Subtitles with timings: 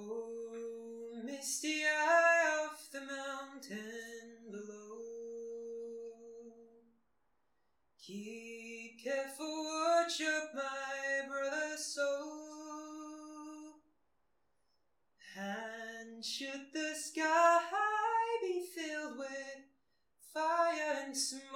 [0.00, 4.98] Oh, misty eye of the mountain below.
[8.00, 13.80] Keep careful watch of my brother's soul.
[15.36, 17.60] And should the sky
[18.40, 19.62] be filled with
[20.32, 21.48] fire and smoke,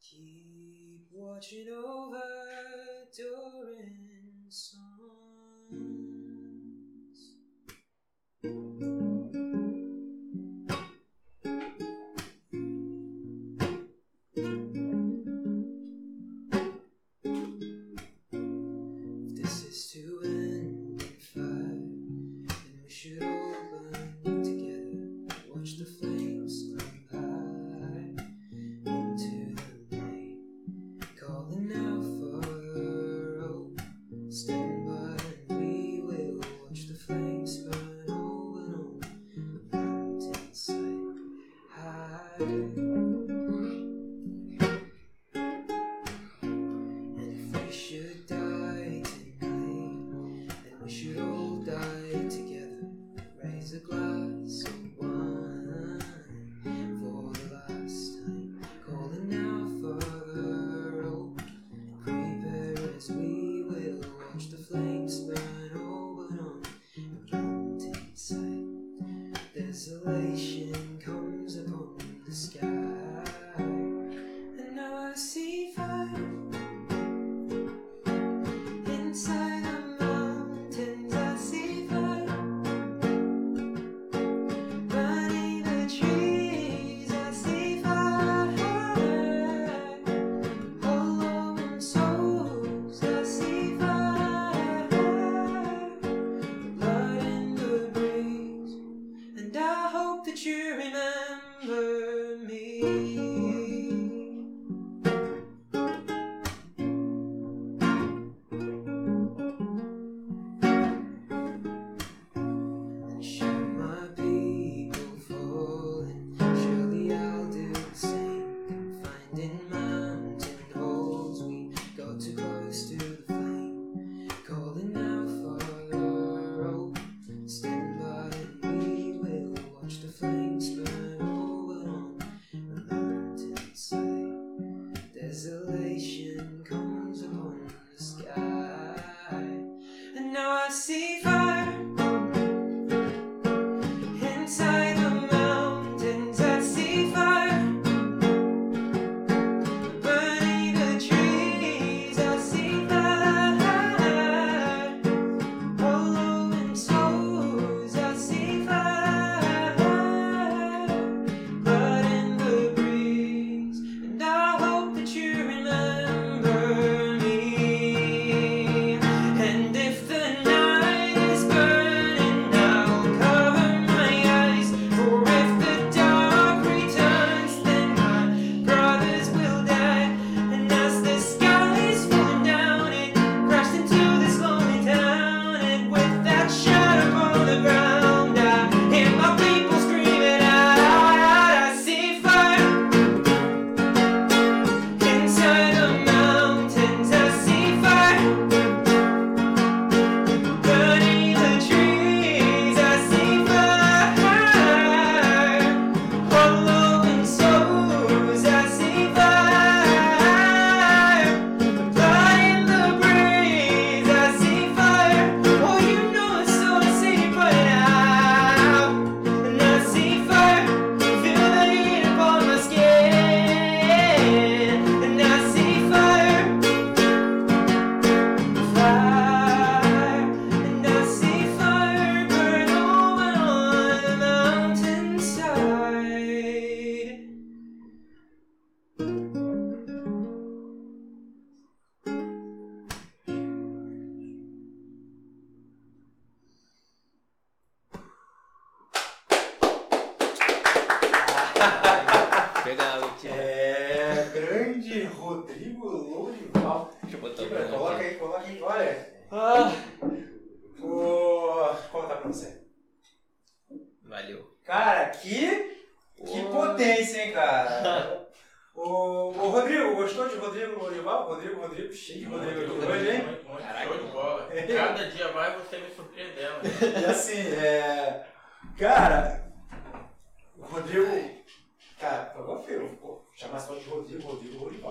[0.00, 2.33] keep watching over.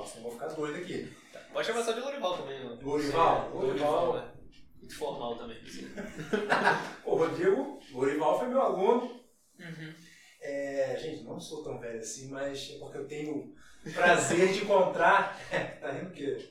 [0.03, 1.11] Lorival, senão eu vou ficar doido aqui.
[1.51, 2.79] Pode chamar só de Lorival também, mano.
[2.81, 3.51] Lorival?
[3.51, 4.17] É, Lorival.
[4.17, 4.25] é.
[4.79, 5.57] Muito formal também.
[5.65, 5.89] assim.
[7.05, 9.21] O Rodrigo Lorival foi meu aluno.
[9.59, 9.93] Uhum.
[10.41, 13.53] É, gente, não sou tão velho assim, mas é porque eu tenho
[13.85, 15.39] o prazer de encontrar.
[15.79, 16.49] tá rindo o quê?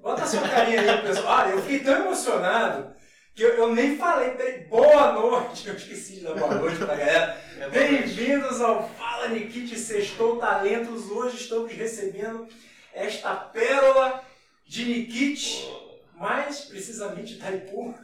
[0.00, 1.26] Bota a sua carinha aí, pessoal.
[1.28, 2.94] Ah, eu fiquei tão emocionado
[3.34, 4.30] que eu, eu nem falei.
[4.30, 5.68] Peraí, boa noite!
[5.68, 7.42] Eu esqueci de dar boa noite pra galera.
[7.58, 11.10] É Bem-vindos ao Fala Nikit Sextou Talentos.
[11.10, 12.48] Hoje estamos recebendo
[12.96, 14.24] esta pérola
[14.64, 15.70] de Nikit,
[16.14, 17.94] mais precisamente Itaipu,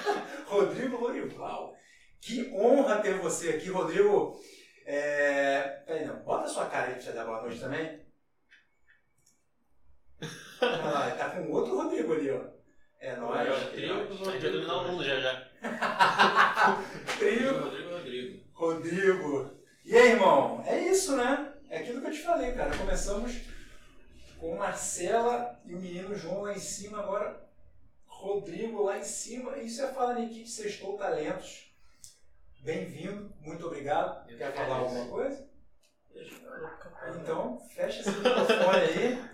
[0.46, 1.74] Rodrigo Lorival.
[2.20, 4.38] Que honra ter você aqui, Rodrigo.
[4.84, 5.82] É...
[5.86, 8.00] Peraí, não, bota a sua cara aí pra você dar boa noite também.
[10.60, 12.44] Ah, tá com outro Rodrigo ali, ó.
[13.00, 13.48] É nóis.
[13.48, 15.48] É o trio A do gente vai dominar o mundo já já.
[17.18, 18.44] Trio Rodrigo Rodrigo.
[18.52, 19.50] Rodrigo.
[19.84, 20.62] E aí, irmão?
[20.64, 21.52] É isso, né?
[21.68, 22.76] É aquilo que eu te falei, cara.
[22.76, 23.32] Começamos
[24.42, 27.40] com Marcela e o menino João lá em cima, agora
[28.08, 29.56] Rodrigo lá em cima.
[29.58, 31.72] Isso é Fala Nikit Sextou Talentos.
[32.58, 34.28] Bem-vindo, muito obrigado.
[34.28, 35.46] Eu Quer que falar alguma coisa?
[37.20, 39.24] Então, fecha esse microfone aí.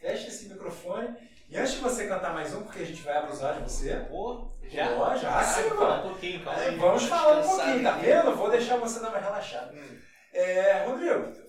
[0.00, 1.14] Fecha esse microfone.
[1.50, 3.94] E antes de você cantar mais um, porque a gente vai abusar de você.
[4.08, 4.88] Pô, já?
[4.96, 5.76] Pô, já, sim, Caraca, mano.
[5.76, 6.76] Fala um pouquinho, calma É, aí.
[6.76, 8.34] vamos falar um pouquinho, tá vendo?
[8.34, 9.74] Vou deixar você dar uma relaxada.
[9.74, 9.98] Hum,
[10.32, 11.45] É, Rodrigo.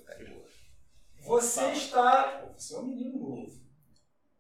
[1.27, 1.73] Você Fala.
[1.73, 2.23] está.
[2.41, 3.61] Pô, Você é um menino novo.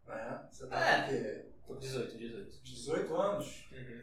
[0.07, 0.47] Né?
[0.51, 1.01] Você tá É.
[1.01, 1.45] com o quê?
[1.67, 2.63] Tô com 18, 18.
[2.63, 3.67] 18 anos?
[3.71, 4.01] Uhum.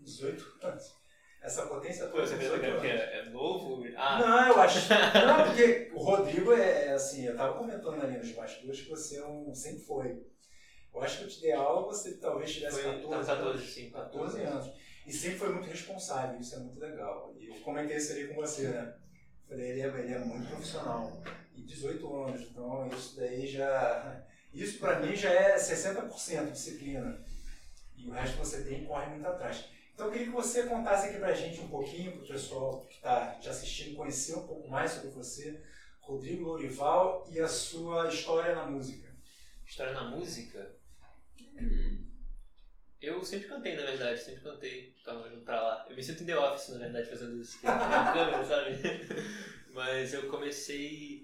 [0.00, 1.02] 18 anos.
[1.42, 2.26] Essa potência Pô, toda.
[2.26, 3.82] você 18 pensa que é, é novo?
[3.96, 4.78] Ah, Não, eu acho.
[4.88, 9.18] Não, porque o Rodrigo é é assim, eu tava comentando ali nos bastidores que você
[9.18, 10.24] é um, sempre foi.
[10.94, 13.70] Eu acho que eu te dei aula, você talvez tivesse foi 14, tá, 14, anos.
[13.74, 13.90] sim.
[13.90, 14.72] 14 anos.
[15.06, 17.34] E sempre foi muito responsável, isso é muito legal.
[17.36, 18.94] E eu comentei isso ali com você, né?
[19.48, 21.20] Falei, ele é, ele é muito profissional.
[21.54, 24.24] E 18 anos, então isso daí já.
[24.52, 27.24] Isso pra mim já é 60% disciplina.
[27.96, 29.64] E o resto você tem corre muito atrás.
[29.94, 33.34] Então eu queria que você contasse aqui pra gente um pouquinho, pro pessoal que está
[33.34, 35.62] te assistindo, conhecer um pouco mais sobre você,
[36.00, 39.08] Rodrigo Lorival e a sua história na música.
[39.66, 40.74] História na música?
[43.00, 44.94] Eu sempre cantei, na verdade, sempre cantei.
[45.04, 45.86] Tava olhando pra lá.
[45.88, 47.58] Eu me sinto em The Office, na verdade, fazendo isso.
[47.64, 48.78] A câmera, sabe?
[49.74, 51.21] Mas eu comecei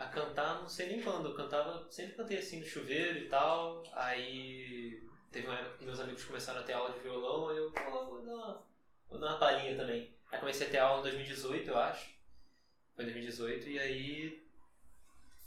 [0.00, 1.28] a cantar, não sei nem quando.
[1.28, 3.82] Eu cantava, sempre cantei assim no chuveiro e tal.
[3.92, 7.70] Aí teve uma época que meus amigos começaram a ter aula de violão, aí eu,
[7.70, 8.66] pô, vou dar uma,
[9.10, 10.10] vou dar uma palhinha também.
[10.32, 12.10] Aí comecei a ter aula em 2018, eu acho.
[12.94, 14.46] Foi em 2018, e aí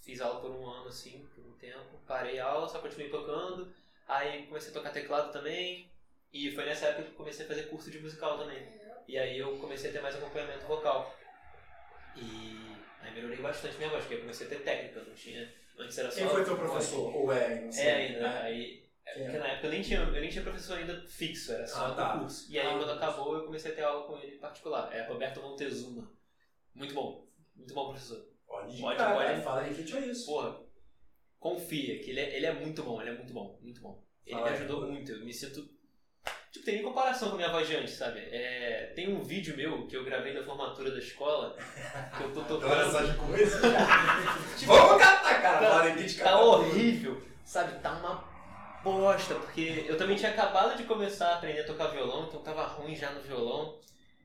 [0.04, 2.00] fiz aula por um ano, assim, por um tempo.
[2.06, 3.74] Parei a aula, só continuei tocando.
[4.08, 5.92] Aí comecei a tocar teclado também.
[6.32, 8.68] E foi nessa época que eu comecei a fazer curso de musical também.
[9.08, 11.16] E aí eu comecei a ter mais acompanhamento vocal.
[12.16, 12.63] E
[13.14, 15.54] melhorei bastante minha voz, porque eu comecei a ter técnica, não tinha.
[15.78, 16.18] Antes era só.
[16.20, 17.16] Quem foi teu professor?
[17.16, 17.62] Ou é?
[17.62, 17.86] Não sei.
[17.86, 18.42] É ainda.
[18.42, 18.84] Aí.
[19.06, 19.26] é Quem é?
[19.26, 21.90] Porque na época eu nem tinha, eu nem tinha professor ainda fixo, era só Ah,
[21.90, 22.18] do tá.
[22.20, 22.52] curso.
[22.52, 24.94] E aí Ah, quando acabou eu comecei a ter aula com ele em particular.
[24.94, 26.12] É Roberto Montezuma.
[26.76, 27.28] Muito bom.
[27.56, 28.26] Muito bom professor.
[28.48, 29.42] Pode Pode, cara.
[29.42, 30.26] Fala aí que é isso.
[30.28, 30.60] Porra,
[31.40, 34.04] confia, que ele é, ele é muito bom, ele é muito bom, muito bom.
[34.26, 34.54] Ele me aí.
[34.54, 35.68] ajudou muito, eu me sinto.
[36.54, 38.20] Tipo, tem nem comparação com a minha voz de antes, sabe?
[38.32, 41.58] É, tem um vídeo meu que eu gravei da formatura da escola,
[42.16, 42.74] que eu tô tocando.
[42.80, 43.60] essas coisas.
[44.66, 45.60] Vamos catar, cara.
[45.60, 46.40] Tá- Tá catar.
[46.42, 47.80] horrível, sabe?
[47.80, 48.24] Tá uma
[48.84, 52.64] bosta, porque eu também tinha acabado de começar a aprender a tocar violão, então tava
[52.68, 53.80] ruim já no violão.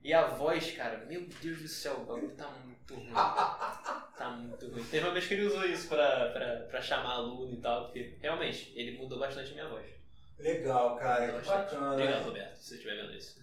[0.05, 3.11] E a voz, cara, meu Deus do céu, o bagulho tá muito ruim.
[3.13, 4.85] Tá muito ruim.
[4.85, 8.17] Teve uma vez que ele usou isso pra, pra, pra chamar aluno e tal, porque
[8.21, 9.98] realmente ele mudou bastante a minha voz.
[10.39, 11.27] Legal, cara.
[11.27, 11.59] Que Bastante.
[11.75, 11.93] bacana.
[11.93, 13.41] Obrigado, Roberto, se você estiver vendo isso.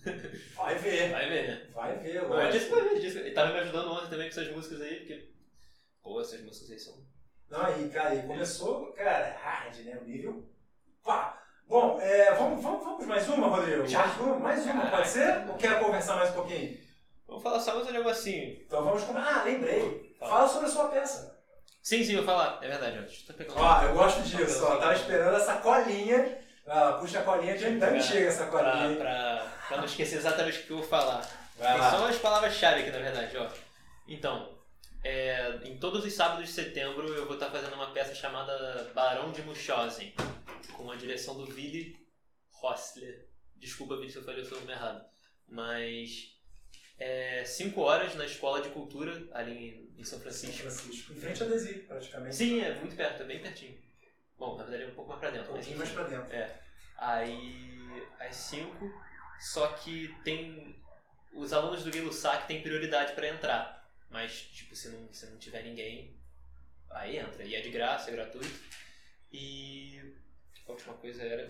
[0.56, 1.12] Vai ver.
[1.12, 1.70] Vai ver, né?
[1.74, 2.76] Vai ver, Bom, eu disse lógico.
[2.76, 5.30] pra ele, disse, ele tava me ajudando ontem também com essas músicas aí, porque.
[6.02, 6.94] Pô, essas músicas aí são.
[7.50, 9.98] Não, aí, cara, e começou, cara, hard, né?
[10.02, 10.50] O nível.
[11.04, 11.42] Pá!
[11.68, 13.88] Bom, é, vamos, vamos, vamos mais uma, Rodrigo?
[13.88, 14.06] Já?
[14.06, 14.98] Mais uma, mais uma, Caraca.
[14.98, 15.50] pode ser?
[15.50, 16.78] Ou quer conversar mais um pouquinho?
[17.28, 18.62] Vamos falar só mais um negocinho.
[18.66, 19.42] Então vamos começar.
[19.42, 20.16] Ah, lembrei.
[20.20, 20.32] Fala.
[20.32, 21.36] Fala sobre a sua peça.
[21.82, 22.60] Sim, sim, vou falar.
[22.64, 22.98] É verdade,
[23.28, 24.78] eu pegar Ó, eu gosto disso, ó.
[24.78, 26.45] Tava esperando essa colinha.
[26.68, 28.98] Ah, puxa a colinha, de onde chega essa pra, colinha.
[28.98, 31.22] pra, pra não esquecer exatamente o que eu vou falar.
[31.58, 31.92] Vai Tem lá.
[31.92, 33.48] só as palavras-chave aqui, na verdade, ó.
[34.08, 34.58] Então,
[35.04, 39.32] é, em todos os sábados de setembro eu vou estar fazendo uma peça chamada Barão
[39.32, 40.14] de Munchausen,
[40.74, 41.96] com a direção do Willy
[42.52, 43.28] Rossler.
[43.56, 45.06] Desculpa, Willy, se eu falei o seu nome errado.
[45.48, 46.34] Mas
[46.98, 49.52] É 5 horas na Escola de Cultura, ali
[49.96, 50.62] em, em São São Francisco.
[50.62, 51.14] Francisco.
[51.14, 52.36] Em frente a Desi, praticamente.
[52.36, 53.78] Sim, é muito perto, é bem pertinho.
[54.38, 56.36] Bom, na verdade é um pouco mais pra Um dentro, mas pouquinho mais pra dentro.
[56.36, 56.60] É.
[56.98, 58.94] Aí, às 5,
[59.40, 60.76] só que tem.
[61.34, 63.90] Os alunos do Lilo Sac têm prioridade pra entrar.
[64.10, 66.16] Mas, tipo, se não, se não tiver ninguém,
[66.90, 67.44] aí entra.
[67.44, 68.60] E é de graça, é gratuito.
[69.32, 70.16] E.
[70.68, 71.48] A última coisa era.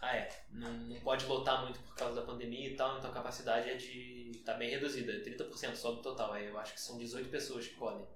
[0.00, 0.44] Ah, é.
[0.50, 3.74] Não, não pode lotar muito por causa da pandemia e tal, então a capacidade é
[3.74, 4.42] de.
[4.44, 6.32] tá bem reduzida, é 30% só do total.
[6.32, 8.06] Aí eu acho que são 18 pessoas que podem.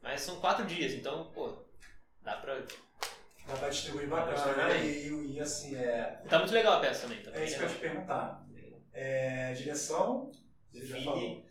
[0.00, 1.58] Mas são 4 dias, então, pô,
[2.22, 2.62] dá pra.
[3.46, 4.78] Dá pra distribuir bacana, né?
[4.78, 5.30] distribuir.
[5.30, 7.22] E, e assim, é, Tá muito legal a peça também.
[7.22, 8.46] Tá é isso que eu ia te perguntar.
[8.92, 10.30] É, direção.
[10.72, 11.44] Vini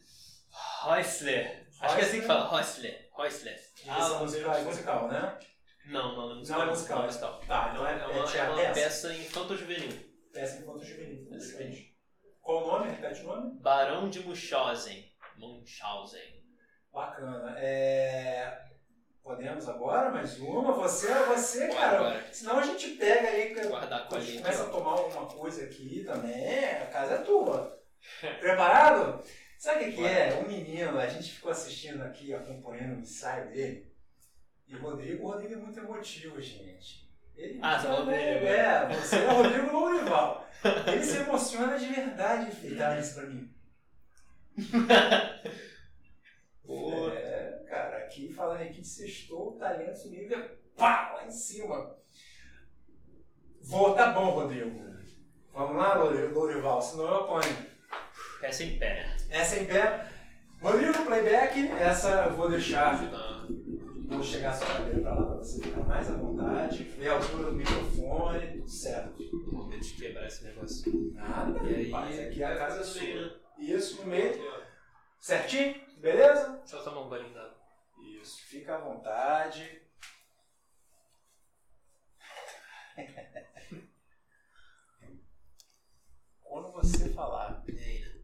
[0.86, 1.68] Häusler.
[1.82, 2.58] Acho que é assim que fala.
[2.58, 3.10] Häusler.
[3.18, 3.60] Häusler.
[3.76, 5.40] Direção Ah, musical, é musical, né?
[5.88, 6.58] Não, não, não é musical.
[6.60, 6.98] Não é musical.
[6.98, 7.42] Não é musical.
[7.48, 8.74] Tá, então é, É é, uma, é, é uma peça.
[8.74, 10.10] peça infanto-juvenil.
[10.34, 11.26] Peça infanto juvenil.
[11.30, 11.96] Peça Excelente.
[12.42, 12.92] Qual o nome?
[12.92, 13.60] Repete o nome?
[13.62, 15.12] Barão de Munchausen.
[15.38, 16.44] Munchausen.
[16.94, 17.56] Bacana.
[17.60, 18.60] É...
[19.30, 20.10] Podemos agora?
[20.10, 20.72] Mais uma?
[20.74, 22.26] Você, você, Bora, cara.
[22.32, 23.54] Senão a gente pega aí.
[23.54, 26.66] Guardar a gente começa a tomar alguma coisa aqui também.
[26.66, 27.80] A casa é tua.
[28.42, 29.24] Preparado?
[29.56, 30.34] Sabe o que, que é?
[30.44, 33.94] Um menino, a gente ficou assistindo aqui, acompanhando o ensaio dele.
[34.68, 37.08] E o Rodrigo, o Rodrigo é muito emotivo, gente.
[37.38, 40.50] Ele Ah, você falou dele, É, você é o Rodrigo Lourival.
[40.88, 42.80] Ele se emociona de verdade, filho.
[42.80, 43.54] Dá isso pra mim.
[46.66, 47.09] Pô.
[47.70, 51.96] É, cara, aqui falando aqui de sextou, o talento nível é pá, lá em cima.
[53.62, 54.90] Vou, tá bom, Rodrigo.
[55.54, 57.56] Vamos lá, Louri- Lourival, senão eu apanho.
[58.42, 59.16] Peça em pé.
[59.30, 60.08] Essa é em pé.
[60.62, 62.98] Rodrigo, playback, essa eu vou deixar.
[64.08, 66.84] Vou chegar a sua cadeira pra lá pra você ficar mais à vontade.
[66.84, 69.24] Ver a altura do microfone, tudo certo.
[69.52, 71.12] Com medo de quebrar esse negócio.
[71.14, 73.04] Nada, E aí, rapaz, aqui a casa é sua.
[73.28, 73.32] né?
[73.60, 74.34] Isso, no meio.
[75.20, 75.76] Certinho?
[75.98, 76.58] Beleza?
[76.60, 77.59] Deixa eu tomar um golinho d'água.
[78.22, 79.82] Isso, fica à vontade.
[86.42, 87.64] Quando você falar.
[87.68, 88.24] E aí, né?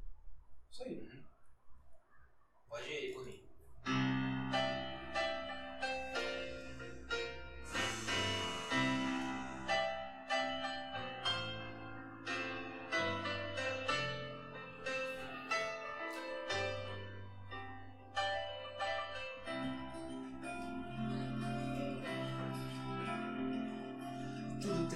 [0.70, 1.24] Isso aí.
[2.68, 3.45] Pode ir por mim.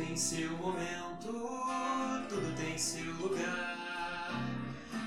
[0.09, 1.27] Tem seu momento,
[2.27, 3.77] tudo tem seu lugar.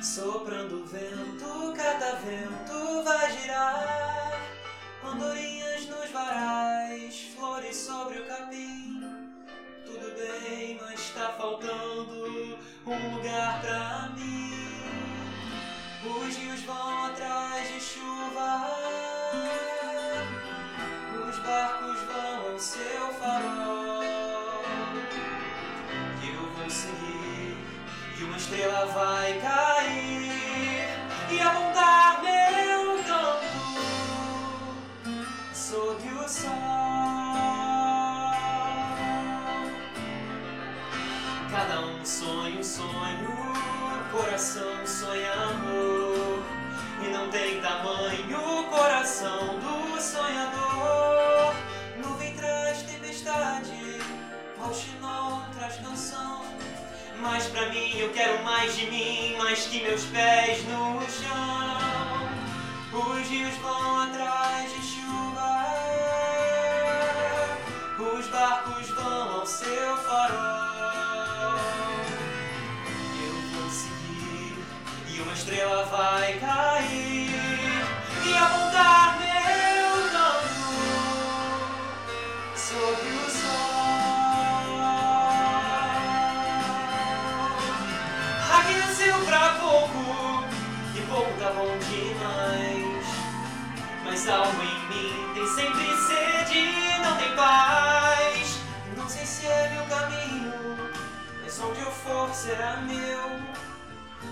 [0.01, 4.41] Soprando o vento, cada vento vai girar.
[5.05, 9.03] Andorinhas nos varais, flores sobre o capim.
[9.85, 12.57] Tudo bem, mas tá faltando
[12.87, 14.53] um lugar pra mim.
[16.05, 18.69] Os rios vão atrás de chuva.
[21.29, 23.82] Os barcos vão ao seu farol.
[26.73, 27.55] Seguir
[28.19, 30.89] e uma estrela vai cair
[31.31, 33.45] e apontar meu canto
[35.53, 36.53] sob o sol.
[41.51, 43.53] Cada um sonha um sonho,
[44.11, 46.43] coração sonha amor
[47.05, 51.55] e não tem tamanho o coração do sonhador.
[52.03, 54.01] Nuvem traz tempestade,
[54.59, 56.42] Rouxinol traz canção.
[57.23, 62.29] Mas pra mim eu quero mais de mim, mais que meus pés no chão.
[62.93, 65.65] Os rios vão atrás de chuva,
[68.19, 71.59] os barcos vão ao seu farol.
[73.25, 74.59] Eu vou seguir
[75.09, 77.31] e uma estrela vai cair
[78.27, 79.02] e apontar meu
[94.25, 96.71] Mas algo em mim tem sempre sede,
[97.03, 98.61] não tem paz.
[98.97, 100.79] Não sei se é meu caminho,
[101.43, 103.41] mas onde eu for será meu.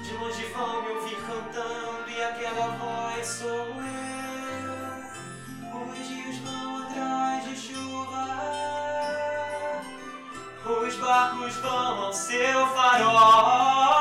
[0.01, 4.71] De longe vão me ouvir cantando e aquela voz sou eu.
[5.83, 8.27] Os rios vão atrás de chuva,
[10.87, 14.00] os barcos vão ao seu farol.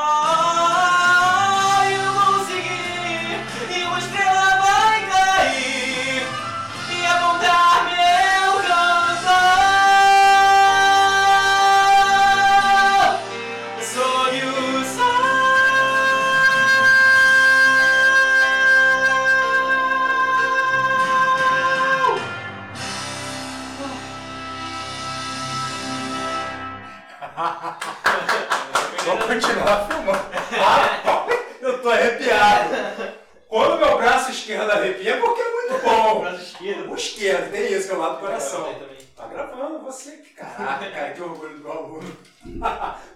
[29.29, 30.25] Continuar filmando.
[30.59, 31.27] Ah,
[31.61, 33.19] eu tô arrepiado.
[33.47, 36.21] Quando meu braço esquerdo arrepia é porque é muito bom.
[36.21, 36.91] Braço esquerdo.
[36.91, 38.75] O esquerdo, tem isso, que é o lado do coração.
[39.15, 40.17] Tá gravando você.
[40.35, 42.17] Caraca, cara, que orgulho do meu aluno.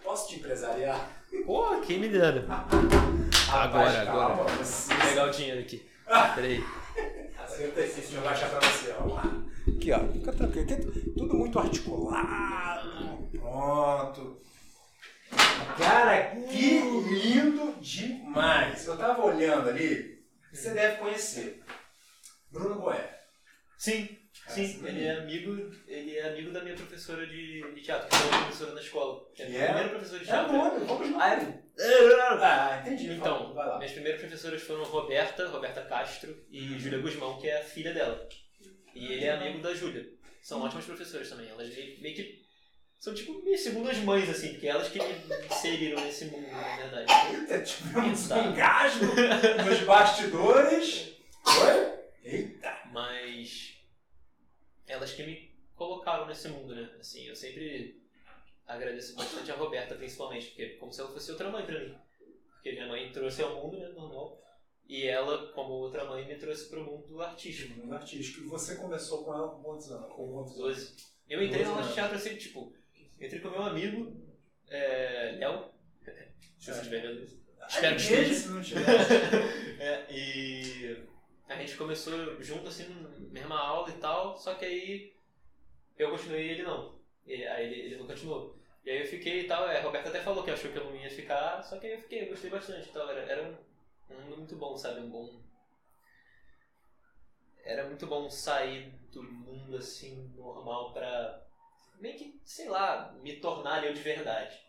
[0.03, 1.10] Posso te empresariar?
[1.46, 2.46] Pô, quem me dera.
[3.51, 4.51] Agora, calma, agora.
[4.58, 4.93] Você...
[4.93, 5.88] Vou pegar o dinheiro aqui.
[6.36, 6.63] Peraí.
[7.48, 8.89] Senta aí, deixa eu baixar pra você.
[8.89, 9.24] Lá.
[9.67, 10.00] Aqui, ó.
[10.12, 10.91] Fica tranquilo.
[11.15, 13.29] Tudo muito articulado.
[13.32, 14.41] Pronto.
[15.78, 18.86] Cara, que lindo demais.
[18.88, 20.24] Eu tava olhando ali.
[20.52, 21.63] Você deve conhecer.
[22.52, 23.22] Bruno Boé.
[23.78, 24.08] Sim,
[24.48, 24.80] sim.
[24.80, 28.28] Cara, Ele é amigo, ele é amigo da minha professora de, de teatro, que foi
[28.30, 29.28] uma professora na escola.
[29.38, 29.66] É a Que minha é?
[29.66, 30.54] primeira professora de É teatro.
[30.58, 31.25] nome, vamos lá.
[31.25, 31.63] Ah, é?
[32.46, 33.12] Ah, entendi.
[33.13, 33.78] Então, vai lá.
[33.80, 38.28] minhas primeiras professoras foram Roberta, Roberta Castro e Júlia Guzmão, que é a filha dela.
[38.94, 40.08] E ele é amigo da Júlia.
[40.44, 41.50] São ótimas professoras também.
[41.50, 41.68] Elas
[42.00, 42.44] meio que
[43.03, 47.12] são tipo minhas segundas mães, assim, porque elas que me inseriram nesse mundo, na verdade.
[47.36, 48.36] Eita, tivemos Eita.
[48.41, 49.05] um engasgo
[49.65, 51.13] nos bastidores.
[51.45, 52.00] Oi?
[52.24, 52.79] Eita.
[52.93, 53.77] Mas
[54.88, 56.89] elas que me colocaram nesse mundo, né?
[56.98, 58.01] Assim, eu sempre
[58.65, 61.98] agradeço bastante a Roberta, principalmente, porque é como se ela fosse outra mãe pra mim.
[62.53, 64.41] Porque minha mãe trouxe ao mundo, né, normal.
[64.88, 67.77] E ela, como outra mãe, me trouxe pro mundo artístico.
[67.77, 68.45] Mundo artístico.
[68.45, 70.07] E você começou com ela com quantos anos?
[70.13, 70.77] Com quantos anos?
[70.77, 70.95] 12.
[71.27, 71.95] Eu entrei na 12 aula de anos.
[71.95, 72.74] teatro assim, tipo,
[73.25, 74.15] entrei com meu amigo,
[74.70, 75.72] é, Léo,
[76.58, 77.44] se você estiver vendo isso.
[77.68, 78.75] Espero que esteja.
[79.80, 81.03] É, e
[81.48, 85.13] a gente começou junto, assim, na mesma aula e tal, só que aí
[85.98, 87.00] eu continuei e ele não.
[87.25, 88.58] E aí ele, ele não continuou.
[88.86, 90.86] E aí eu fiquei e tal, é, a Roberta até falou que achou que eu
[90.86, 93.10] não ia ficar, só que aí eu fiquei, eu gostei bastante e tal.
[93.10, 93.56] Era, era um,
[94.13, 95.01] um mundo muito bom, sabe?
[95.01, 95.42] Um bom.
[97.63, 101.43] Era muito bom sair do mundo assim, normal, pra
[102.03, 104.61] meio que, sei lá, me tornar eu de verdade.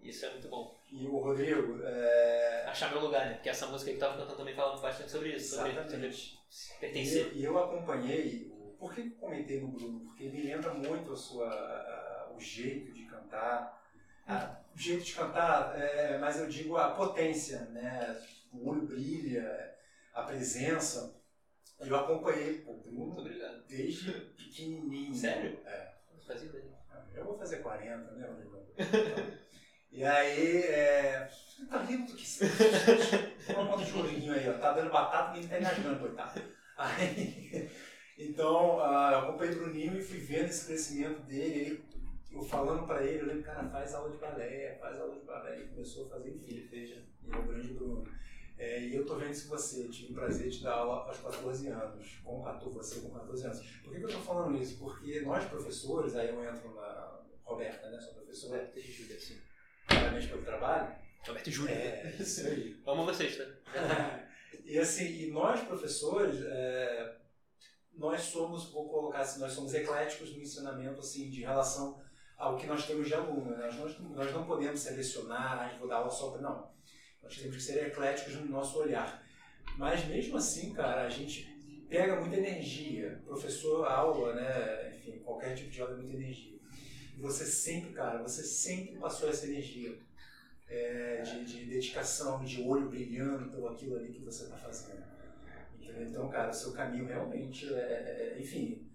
[0.00, 0.78] Isso é muito bom.
[0.90, 2.64] E o Rodrigo, é...
[2.68, 3.34] Achar meu lugar, né?
[3.34, 7.32] Porque essa música que eu tava cantando também falava bastante sobre isso, sobre, sobre pertencer.
[7.34, 8.48] E eu, eu acompanhei.
[8.78, 10.00] Por que eu comentei no Bruno?
[10.06, 13.76] Porque me lembra muito a sua, a- o jeito de cantar.
[14.26, 18.22] A- o jeito de cantar, é, mas eu digo a potência, né?
[18.52, 19.74] O olho brilha,
[20.14, 21.16] a presença.
[21.80, 23.24] Eu acompanhei o Bruno
[23.66, 25.12] desde pequenininho.
[25.14, 25.58] Sério?
[25.66, 25.97] É.
[26.28, 26.78] Fazia ideia.
[27.14, 28.58] Eu vou fazer 40, né, Rodrigo?
[29.90, 31.28] E aí, é...
[31.68, 32.46] Tá rindo do que você...
[33.52, 34.52] Toma conta de chorinho aí, ó.
[34.58, 36.42] Tá dando batata e ninguém tá engasgando, coitado.
[36.76, 37.70] Aí...
[38.18, 41.60] Então, ah, eu acompanhei o Bruninho e fui vendo esse crescimento dele.
[41.60, 41.84] Ele,
[42.32, 45.56] eu falando pra ele, eu lembro, cara, faz aula de balé, faz aula de balé.
[45.56, 47.02] Ele começou a fazer, enfim, ele fez, né?
[47.22, 48.04] Ele é o grande Bruno.
[48.58, 49.88] É, e eu tô vendo isso em você.
[49.88, 53.60] Tive o prazer de dar aula aos 14 anos, com 14, você com 14 anos.
[53.84, 54.78] Por que, que eu tô falando isso?
[54.78, 59.38] Porque nós, professores, aí eu entro na Roberta, né, sua professora, Roberto e Júlia, sim.
[59.86, 60.96] parabéns pelo trabalho.
[61.26, 61.72] Roberto e Júlia.
[61.72, 62.82] É, isso aí.
[62.86, 64.28] Amo vocês, tá?
[64.64, 67.16] e assim, e nós professores, é,
[67.94, 72.02] nós somos, vou colocar assim, nós somos ecléticos no ensinamento assim, de relação
[72.36, 73.50] ao que nós temos de aluno.
[73.50, 73.66] né?
[73.66, 76.42] Nós, nós, nós não podemos selecionar, a gente vou dar aula só para.
[76.42, 76.77] Não.
[77.28, 79.22] Nós temos que ser ecléticos no nosso olhar.
[79.76, 81.46] Mas mesmo assim, cara, a gente
[81.86, 83.20] pega muita energia.
[83.26, 84.94] Professor, aula, né?
[84.96, 86.58] Enfim, qualquer tipo de aula é muita energia.
[87.14, 89.98] E você sempre, cara, você sempre passou essa energia
[90.68, 95.04] é, de, de dedicação, de olho brilhando pelo aquilo ali que você está fazendo.
[95.78, 96.04] Entendeu?
[96.04, 98.88] Então, cara, o seu caminho realmente é, é- enfim,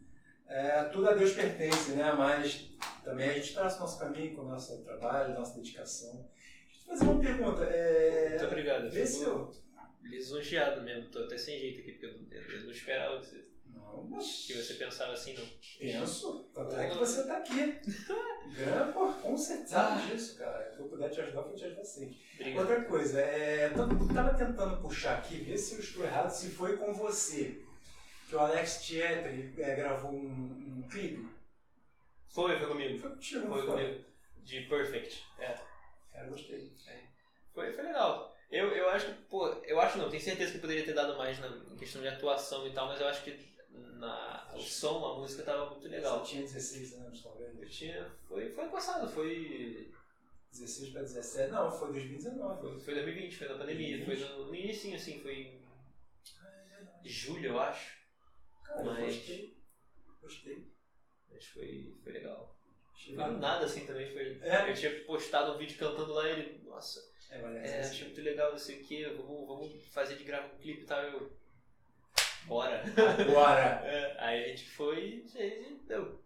[0.47, 2.11] é, tudo a Deus pertence, né?
[2.13, 2.71] Mas
[3.03, 6.27] também a gente traça o nosso caminho com o nosso trabalho, nossa dedicação.
[6.87, 7.63] Deixa eu fazer uma pergunta.
[7.63, 8.89] É, Muito obrigado.
[8.89, 9.51] vê se eu...
[10.03, 11.09] Lisonjeado mesmo.
[11.09, 14.73] Tô até sem jeito aqui, porque eu, não esperava que você, Não, mas que você
[14.75, 15.45] pensava assim, não.
[15.79, 16.49] penso.
[16.53, 17.79] Tanto é que você está aqui.
[18.53, 20.71] Grana, pô, com certeza disso, cara.
[20.73, 22.15] Se eu puder te ajudar, eu vou te ajudar sim.
[22.35, 22.59] Obrigado.
[22.59, 26.77] Outra coisa, é, eu tava tentando puxar aqui, ver se eu estou errado, se foi
[26.77, 27.63] com você
[28.29, 31.27] que o Alex Tietri é, gravou um, um clipe.
[32.27, 32.99] Foi, foi comigo.
[32.99, 33.65] Foi Foi foi?
[33.65, 34.05] comigo.
[34.43, 35.23] De Perfect.
[35.39, 35.55] É.
[36.13, 36.71] Cara, gostei.
[37.53, 38.33] Foi, foi legal.
[38.49, 41.39] Eu, eu acho que, pô, eu acho não, tenho certeza que poderia ter dado mais
[41.39, 45.43] na questão de atuação e tal, mas eu acho que na, o som, a música
[45.43, 46.19] tava muito legal.
[46.19, 47.59] Você tinha 16 anos, talvez.
[47.59, 48.11] Eu tinha.
[48.27, 49.91] Foi, foi passado, foi.
[50.51, 51.51] 16 para 17.
[51.51, 52.61] Não, foi 2019.
[52.61, 55.59] Foi, foi 2020, foi na pandemia, foi no, no início, assim, foi
[57.03, 57.97] em julho, eu acho.
[58.63, 59.57] Cara, eu Mas- gostei.
[60.21, 60.71] Gostei.
[61.31, 62.55] Mas foi, foi legal.
[63.03, 64.37] Achei Foi do nada assim também, foi.
[64.41, 64.69] É.
[64.69, 68.03] Eu tinha postado um vídeo cantando lá e ele, nossa, É, é, é achei assim.
[68.05, 71.01] muito legal, não sei o que, vamos, vamos fazer de gravar um clipe e tal.
[71.03, 71.31] Eu.
[72.45, 72.83] Bora.
[73.19, 76.21] Agora, É, aí a gente foi e deu.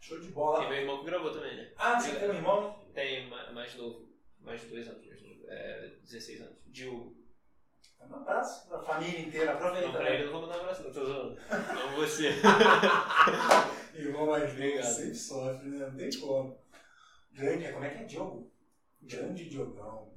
[0.00, 0.68] show de E bola.
[0.68, 1.72] meu irmão que gravou também, né?
[1.76, 2.84] Ah, você tem um irmão?
[2.94, 4.08] Tem, Tem ma- mais novo.
[4.40, 5.44] Mais de dois anos mais novo.
[5.48, 6.56] É, 16 anos.
[6.66, 7.16] Diogo.
[8.08, 9.90] Um abraço pra família inteira, Não, aproveita.
[9.98, 11.36] pra ele eu não vou mandar um abraço, não, tô zoando.
[11.50, 12.30] Não você.
[13.94, 15.86] Irmão mais novo sempre sofre, né?
[15.86, 16.58] Não tem como.
[17.32, 18.50] Grande, como é que é Diogo?
[19.02, 20.08] Grande Diogão.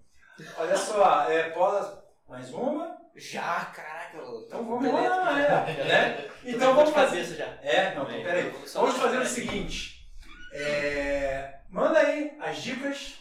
[0.57, 1.87] Olha só, é, pós,
[2.27, 2.97] mais uma?
[3.15, 4.17] Já, caraca.
[4.17, 6.29] eu- Então vamos lá, é, né?
[6.43, 7.23] Então vamos fazer.
[7.25, 7.45] já.
[7.61, 8.49] É, não, peraí.
[8.73, 10.09] vamos fazer o seguinte.
[10.51, 13.19] É, manda aí as dicas.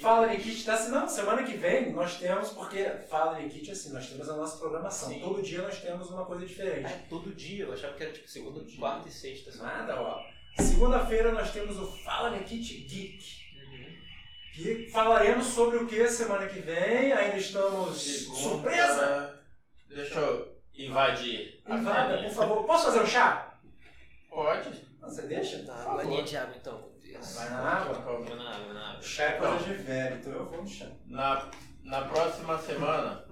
[0.00, 4.08] Fala Nikit, tá assim, não, semana que vem nós temos, porque Fala Nikit assim, nós
[4.08, 5.08] temos a nossa programação.
[5.10, 5.20] Sim.
[5.20, 6.86] Todo dia nós temos uma coisa diferente.
[6.86, 7.64] Ah, é todo dia.
[7.64, 9.52] Eu achava que era tipo segunda, quarta e sexta.
[9.52, 9.62] só.
[9.62, 10.22] Nada, ó.
[10.58, 13.24] Segunda-feira nós temos o Fala Nikit Geek.
[13.56, 13.96] Uhum.
[14.54, 17.12] Que falaremos sobre o que semana que vem.
[17.12, 18.00] Ainda estamos.
[18.00, 19.40] Segunda- Surpresa!
[19.88, 21.60] Deixa eu invadir.
[21.66, 22.64] a Invada, por favor.
[22.64, 23.58] Posso fazer um chá?
[24.28, 24.70] Pode.
[25.00, 25.64] Você deixa?
[25.64, 26.89] Tá, laninha de água então.
[27.34, 27.94] Vai na água.
[27.94, 29.02] Vou na água, na água.
[29.02, 30.86] Chá é coisa de velho, então eu vou no chá.
[31.06, 31.50] Na,
[31.84, 33.24] na próxima semana,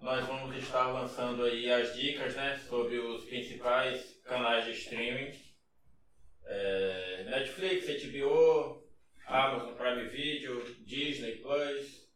[0.00, 5.32] nós vamos estar lançando aí as dicas, né, sobre os principais canais de streaming.
[6.46, 8.82] É, Netflix, HBO,
[9.26, 12.06] Amazon Prime Video, Disney Plus,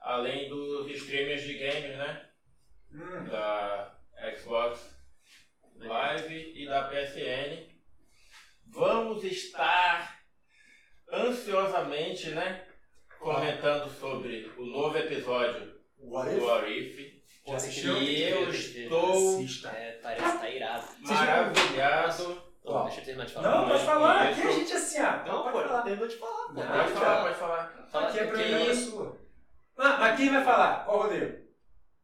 [0.00, 2.22] além dos streamers de games, né,
[2.92, 3.24] Hum.
[3.30, 3.94] da
[4.36, 4.80] Xbox
[5.76, 7.68] Live e da PSN.
[8.68, 10.16] Vamos estar
[11.12, 12.64] ansiosamente, né,
[13.20, 16.44] comentando sobre o novo episódio What do if?
[16.44, 17.16] What If.
[17.46, 17.96] Já assistiu?
[18.02, 19.68] E eu Tem que ver, estou Assista.
[19.68, 20.86] É, parece que tá irado.
[21.00, 22.42] maravilhado.
[22.64, 23.50] Ó, deixa eu terminar de falar.
[23.60, 24.30] Não, pode falar.
[24.32, 24.40] Isso.
[24.40, 25.24] Aqui a gente é assim, ó.
[25.24, 25.82] Não, pode pô, falar.
[25.82, 26.52] terminou de falar, pô.
[26.54, 26.96] Não, Pode já.
[27.00, 27.86] falar, pode falar.
[27.92, 29.18] Fala Aqui é que- problema sua.
[29.78, 30.84] Ah, mas quem vai falar?
[30.88, 31.46] Ó, Rodrigo.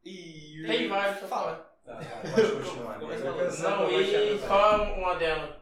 [0.05, 1.73] Ih, Tem vários pra Fala.
[1.85, 2.01] falar.
[2.01, 2.99] Tá, tá, pode continuar.
[3.01, 3.47] Começa Eu falando.
[3.51, 5.57] pensando Não, que eu vou e chegar só um adendo.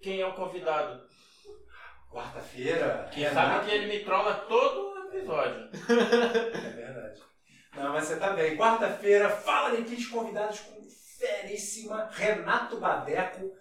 [0.00, 1.06] Quem é o convidado?
[2.10, 3.10] Quarta-feira.
[3.12, 3.64] Que é sabe nada.
[3.64, 5.68] que ele me trola todo episódio.
[5.90, 7.20] É verdade.
[7.76, 8.30] Não, mas você tá
[9.04, 9.18] bem.
[9.20, 10.82] Quarta-feira, fala Nikit, convidados com
[11.18, 13.52] feríssima Renato Badeco,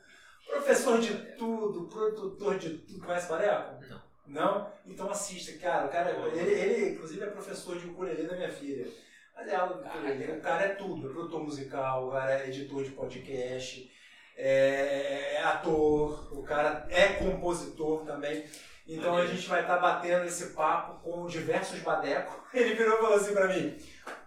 [0.47, 3.05] professor de tudo, produtor de tudo.
[3.05, 3.83] Conhece Badeco?
[3.89, 4.03] Não.
[4.25, 4.73] Não?
[4.85, 5.85] Então assista, cara.
[5.85, 8.87] O cara ele, ele, inclusive, é professor de ukulele da minha filha.
[9.35, 10.31] Mas é de ukulele.
[10.31, 11.09] O cara é tudo.
[11.09, 13.91] É produtor musical, o cara é editor de podcast,
[14.37, 18.45] é, é ator, o cara é compositor também.
[18.87, 22.43] Então a gente vai estar batendo esse papo com diversos Badeco.
[22.53, 23.77] Ele virou e falou assim pra mim: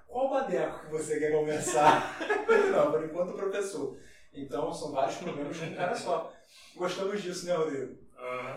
[0.07, 3.99] qual Badeco que você quer falei, Não, por enquanto, professor.
[4.33, 6.33] Então são vários problemas com um cara só.
[6.77, 7.97] Gostamos disso, né, Rodrigo?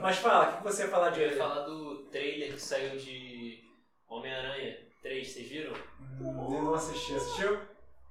[0.01, 2.97] Mas fala, o que você ia falar de Eu ia falar do trailer que saiu
[2.97, 3.63] de
[4.07, 5.73] Homem-Aranha 3, vocês viram?
[6.19, 7.59] Hum, Eu não assisti, assistiu?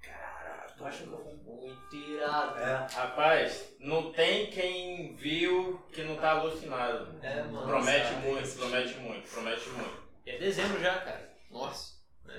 [0.02, 2.58] Caraca, Eu acho que eu muito irado.
[2.58, 2.86] É.
[2.92, 7.18] Rapaz, não tem quem viu que não tá alucinado.
[7.22, 7.66] É, mano.
[7.66, 10.02] Promete sabe, muito, promete muito, promete muito.
[10.26, 11.30] E é dezembro já, cara.
[11.50, 11.97] Nossa.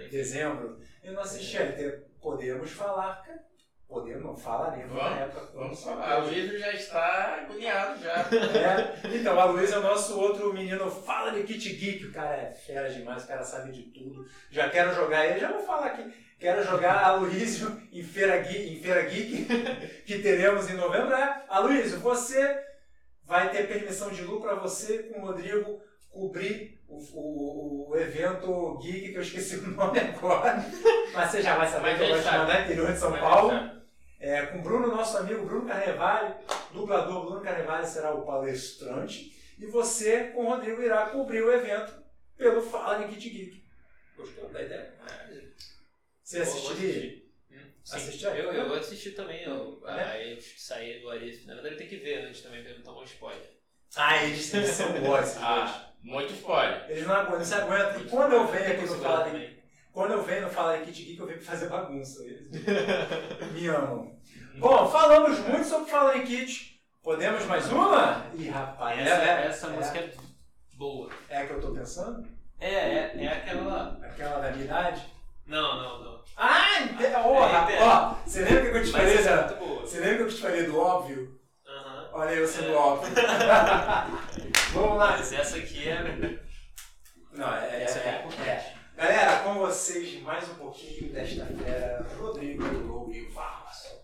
[0.10, 0.80] Dezembro.
[1.04, 3.50] Eu não assisti, até podemos falar, cara.
[3.88, 5.48] Podemos, não falaremos na Vamos, época.
[5.48, 6.12] com Vamos falar.
[6.12, 8.18] A Luísa já está agoniado já.
[8.22, 9.16] É.
[9.16, 10.92] Então, a Luísa é o nosso outro menino.
[10.92, 12.06] Fala de Kit Geek.
[12.06, 14.28] O cara é fera demais, o cara sabe de tudo.
[14.52, 16.14] Já quero jogar ele, já vou falar aqui.
[16.40, 19.46] Quero jogar a Luísio em Feira Geek, em Feira Geek
[20.06, 21.14] que teremos em novembro.
[21.16, 22.64] É, Aloysio, você
[23.26, 28.78] vai ter permissão de Lu para você com o Rodrigo cobrir o, o, o evento
[28.80, 30.58] geek, que eu esqueci o nome agora.
[31.14, 33.80] Mas você já vai saber que eu vou te mandar interior de São Mas Paulo.
[34.20, 36.36] É, com o Bruno, nosso amigo Bruno Carnevale,
[36.74, 39.34] dublador Bruno Carnevale será o palestrante.
[39.58, 41.94] E você, com o Rodrigo, irá cobrir o evento
[42.36, 43.64] pelo Fala Kit Geek.
[44.18, 44.94] Gostou da ideia?
[46.24, 47.24] Você assistiria?
[47.92, 48.28] assistir.
[48.28, 48.36] Hum?
[48.36, 49.44] Eu, eu assisti também.
[49.44, 50.04] Eu, É?
[50.04, 51.46] Aí eu saí do Arif.
[51.48, 53.50] Na verdade, tem que ver antes também, pra não tomar um spoiler.
[53.96, 55.38] Ah, eles, são bons, dois.
[55.38, 56.86] Ah, muito spoiler.
[56.90, 58.02] Eles não aguentam, não se aguentam.
[58.02, 59.60] E quando eu venho aqui no Fala também.
[59.92, 62.24] Quando eu venho no Fala Kit Geek, eu venho pra fazer bagunça.
[62.24, 62.50] Eles
[63.54, 64.16] me amam.
[64.58, 66.80] Bom, falamos muito sobre Fala Kit.
[67.02, 68.26] Podemos mais uma?
[68.36, 70.12] Ih, rapaz, Essa, é, essa é, música é
[70.76, 71.10] boa.
[71.30, 72.28] é a que eu tô pensando?
[72.60, 74.00] É, é, é aquela.
[74.04, 75.02] Aquela da minha idade?
[75.48, 76.20] Não, não, não.
[76.38, 77.88] Ah, ente- ó, É, rapaz, entendo.
[77.90, 79.16] ó, você lembra que eu te falei?
[79.18, 79.48] é.
[79.82, 81.39] Você lembra que eu te falei do óbvio?
[82.12, 82.76] Olha eu sendo É.
[82.76, 83.14] óbvio.
[84.74, 85.18] Vamos lá.
[85.18, 86.40] Mas essa aqui é.
[87.32, 88.76] Não, é, Essa é é, é.
[88.96, 94.00] Galera, com vocês mais um pouquinho desta fera, Rodrigo Rodrigo Vargas.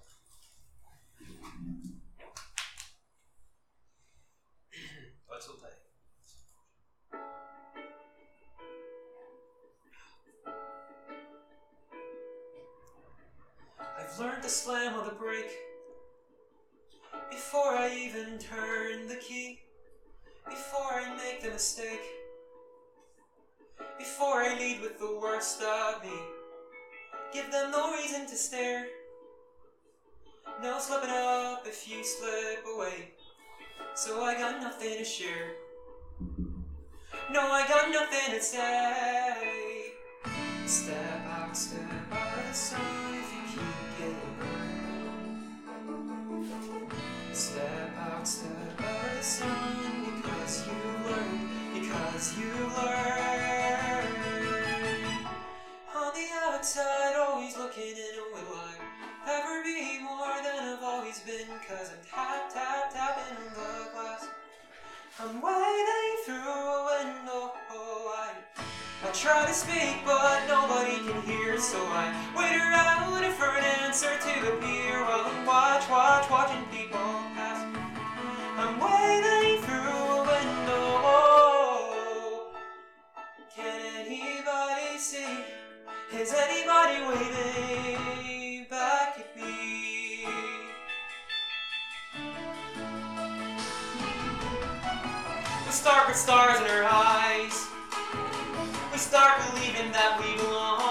[5.28, 5.76] Pode soltar aí.
[14.00, 15.52] I've learned to slam on the brake
[17.46, 19.60] before I even turn the key.
[20.46, 22.02] Before I make the mistake
[24.00, 26.18] before I lead with the worst of me.
[27.34, 28.88] Give them no reason to stare.
[30.62, 33.12] No slipping up if you slip away.
[33.94, 35.54] So I got nothing to share.
[37.32, 39.94] No, I got nothing to say.
[40.66, 41.82] Step out, step
[42.12, 43.15] of the sun
[47.36, 54.08] Step out, step out the sun because you learned, because you learned.
[55.94, 58.76] On the outside, always looking in, will I
[59.28, 61.48] ever be more than I've always been?
[61.68, 64.28] Cause I'm tap, tap, tapping on the glass.
[65.20, 67.52] I'm waiting through a window.
[67.70, 68.32] Oh, I,
[69.06, 72.96] I try to speak, but nobody can hear, so I wait around
[73.38, 77.25] for an answer to appear while I watch, watch, watching people
[86.88, 90.26] anybody waving back at me?
[95.66, 97.68] With stars in our eyes.
[98.92, 100.85] We start believing that we belong.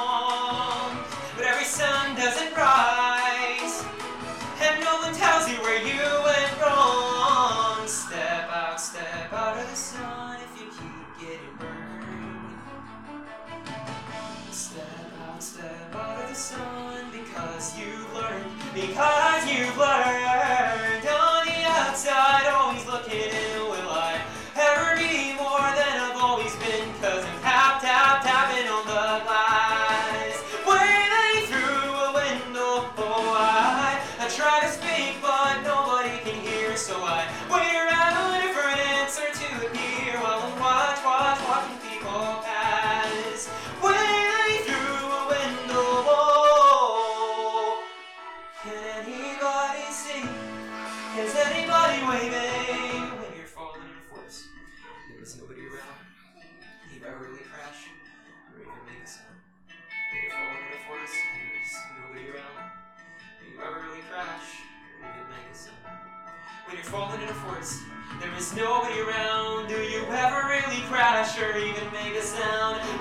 [17.64, 20.13] Because you've learned, because you've learned.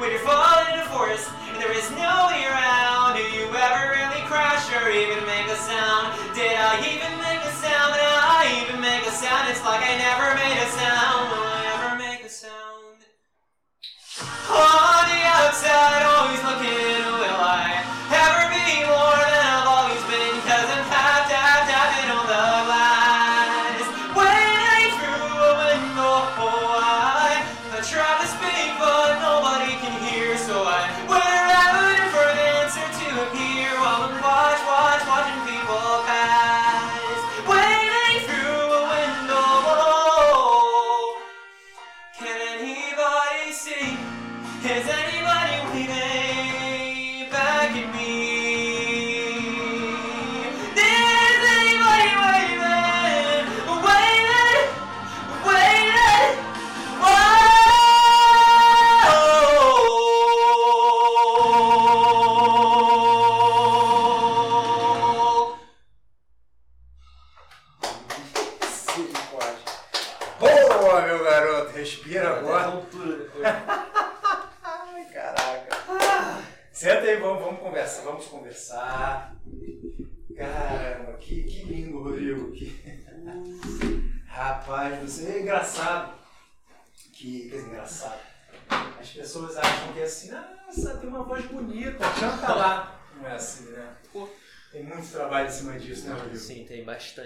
[0.03, 3.15] When you're falling in a forest, and there is nobody around.
[3.15, 6.11] Do you ever really crash or even make a sound?
[6.35, 7.95] Did I even make a sound?
[7.95, 9.47] Did I even make a sound?
[9.47, 11.31] It's like I never made a sound.
[11.31, 12.99] Will I ever make a sound?
[14.51, 16.92] On the outside, always looking,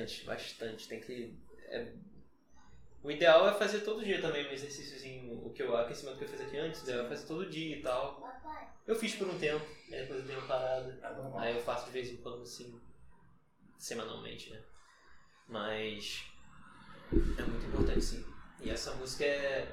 [0.07, 0.87] bastante, bastante.
[0.87, 1.33] Tem que.
[1.69, 1.93] é-
[3.03, 6.25] O ideal é fazer todo dia também um exercíciozinho, o que eu, o aquecimento que
[6.25, 8.21] eu fiz aqui antes, o ideal é fazer todo dia e tal.
[8.85, 11.15] Eu fiz por um tempo, aí depois eu dei uma parada.
[11.15, 11.39] Normal.
[11.39, 12.81] Aí eu faço de vez em quando, assim,
[13.77, 14.61] semanalmente, né?
[15.47, 16.23] Mas
[17.13, 18.25] é muito importante, sim.
[18.61, 19.67] E essa música é,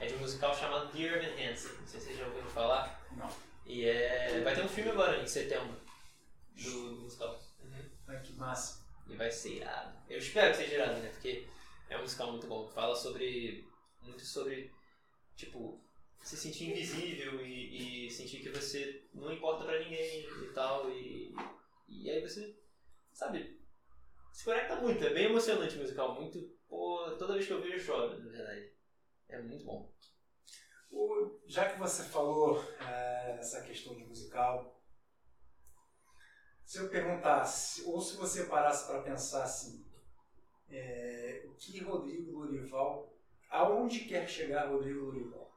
[0.00, 1.72] é de um musical chamado Dear Evan Hansen.
[1.78, 3.06] Não sei se vocês já ouviram falar.
[3.16, 3.28] Não.
[3.66, 5.76] E é, vai ter um filme agora, em setembro,
[6.56, 7.38] do, do musical.
[8.08, 8.87] Ai, que massa.
[9.08, 9.98] E vai ser irado.
[10.08, 11.08] Eu espero que seja irado, né?
[11.10, 11.46] Porque
[11.88, 12.68] é um musical muito bom.
[12.68, 13.66] Fala sobre.
[14.02, 14.72] Muito sobre.
[15.36, 15.80] Tipo,
[16.20, 20.90] se sentir invisível e, e sentir que você não importa pra ninguém e tal.
[20.90, 21.34] E,
[21.88, 22.56] e aí você.
[23.12, 23.58] Sabe?
[24.32, 25.04] Se conecta muito.
[25.04, 26.14] É bem emocionante o musical.
[26.14, 26.56] Muito.
[26.68, 28.72] Pô, toda vez que eu vejo eu choro, na verdade.
[29.28, 29.90] É muito bom.
[31.46, 34.77] Já que você falou é, essa questão de musical,
[36.68, 39.82] se eu perguntasse, ou se você parasse para pensar assim,
[40.68, 43.10] é, o que Rodrigo Lorival,
[43.48, 45.50] aonde quer chegar Rodrigo Lorival?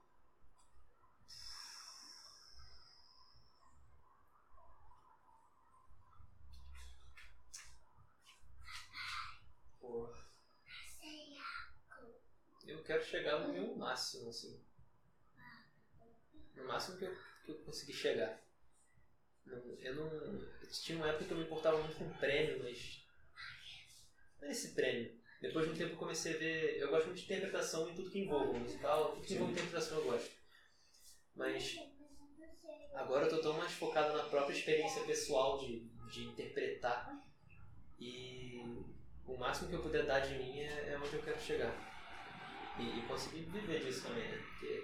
[9.82, 10.18] Porra.
[12.66, 14.64] Eu quero chegar no meu máximo, assim.
[16.56, 18.42] No máximo que eu, que eu consegui chegar.
[19.46, 20.42] Eu não.
[20.84, 23.02] Tinha uma época que eu me importava muito com prêmio, mas.
[24.40, 25.20] Não é esse prêmio.
[25.42, 26.78] Depois de um tempo eu comecei a ver.
[26.78, 30.06] Eu gosto muito de interpretação em tudo que envolva musical, tudo que envolve interpretação eu
[30.06, 30.32] gosto.
[31.36, 31.76] Mas
[32.94, 35.80] agora eu tô tão mais focado na própria experiência pessoal de,
[36.12, 37.20] de interpretar.
[38.00, 38.60] E
[39.26, 41.74] o máximo que eu puder dar de mim é, é onde eu quero chegar.
[42.80, 44.38] E, e conseguir viver disso também, né?
[44.38, 44.84] Porque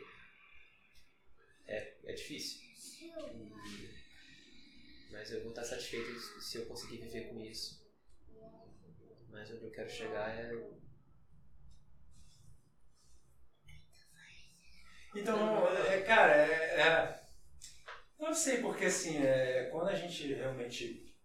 [1.68, 2.60] é, é difícil.
[2.62, 3.97] E-
[5.18, 7.84] mas eu vou estar satisfeito se eu conseguir viver com isso.
[9.32, 10.52] Mas onde eu quero chegar é.
[15.16, 17.22] Então, é, cara, é, é-
[18.20, 21.16] não sei porque assim, é, quando a gente realmente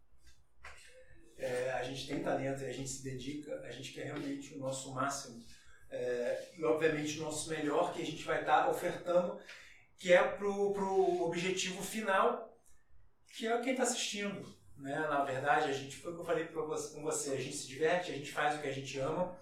[1.37, 4.59] é, a gente tem talento e a gente se dedica, a gente quer realmente o
[4.59, 5.45] nosso máximo
[5.91, 9.39] é, e obviamente o nosso melhor que a gente vai estar ofertando,
[9.99, 12.52] que é pro, pro objetivo final,
[13.37, 14.55] que é quem está assistindo.
[14.77, 14.99] Né?
[14.99, 17.69] Na verdade, a gente foi o que eu falei você, com você, a gente se
[17.69, 19.39] diverte, a gente faz o que a gente ama,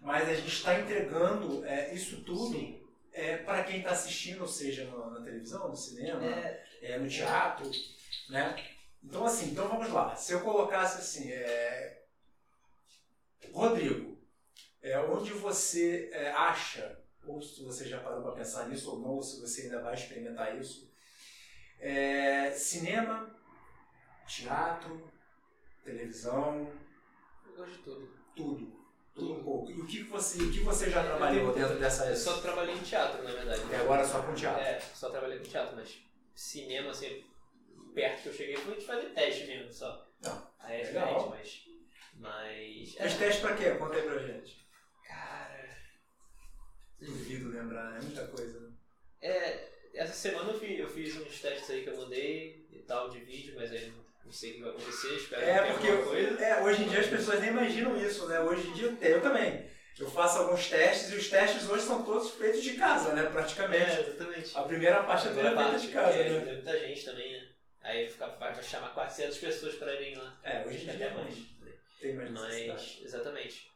[0.00, 2.82] mas a gente está entregando é, isso tudo Sim.
[3.12, 7.70] é, para quem está assistindo, seja no- na televisão, no cinema, É, é, no teatro,
[8.30, 8.56] né?
[9.02, 10.16] Então assim, então vamos lá.
[10.16, 12.02] Se eu colocasse assim, é,
[13.52, 14.18] Rodrigo,
[14.82, 19.10] é, onde você é, acha, ou se você já parou para pensar nisso ou não,
[19.10, 20.90] ou se você ainda vai experimentar isso,
[21.80, 23.34] é, cinema,
[24.26, 25.10] teatro,
[25.84, 26.72] televisão,
[27.46, 28.08] eu gosto de tudo.
[28.34, 28.84] tudo,
[29.14, 29.70] tudo um pouco.
[29.70, 32.06] E o que você, o que você já trabalhou tenho- dentro dessa?
[32.06, 33.62] Eu só trabalhei em teatro, na verdade.
[33.70, 34.60] E agora só com teatro.
[34.62, 35.98] É, só trabalhei com teatro, mas
[36.34, 37.24] cinema, assim,
[37.94, 40.08] perto que eu cheguei foi de fazer teste mesmo só.
[40.22, 41.64] Não, Aí é diferente, mas.
[42.16, 42.94] Mas.
[42.94, 43.70] Fez teste pra quê?
[43.72, 44.66] Conta aí pra gente.
[45.06, 45.68] Cara.
[47.00, 48.60] Duvido lembrar, é muita coisa.
[48.60, 48.72] né?
[49.20, 53.08] É, essa semana eu fiz, eu fiz uns testes aí que eu mandei e tal
[53.10, 53.86] de vídeo, mas aí
[54.24, 56.44] não- sei o que vai acontecer, espero que É, tenha porque alguma coisa.
[56.44, 58.40] é, hoje em dia as pessoas nem imaginam isso, né?
[58.40, 59.70] Hoje em dia eu, também.
[59.96, 63.22] Eu faço alguns testes e os testes hoje são todos feitos de casa, né?
[63.30, 63.90] Praticamente.
[63.92, 64.58] É, exatamente.
[64.58, 66.40] A primeira parte é toda Primeira feita parte, de casa, né?
[66.40, 67.48] tem muita gente também, né?
[67.80, 70.36] Aí fica, vai chamar 400 pessoas pra irem lá.
[70.42, 71.34] É, hoje em que dia não mais.
[72.00, 72.30] tem mais.
[72.32, 73.70] Mas, exatamente.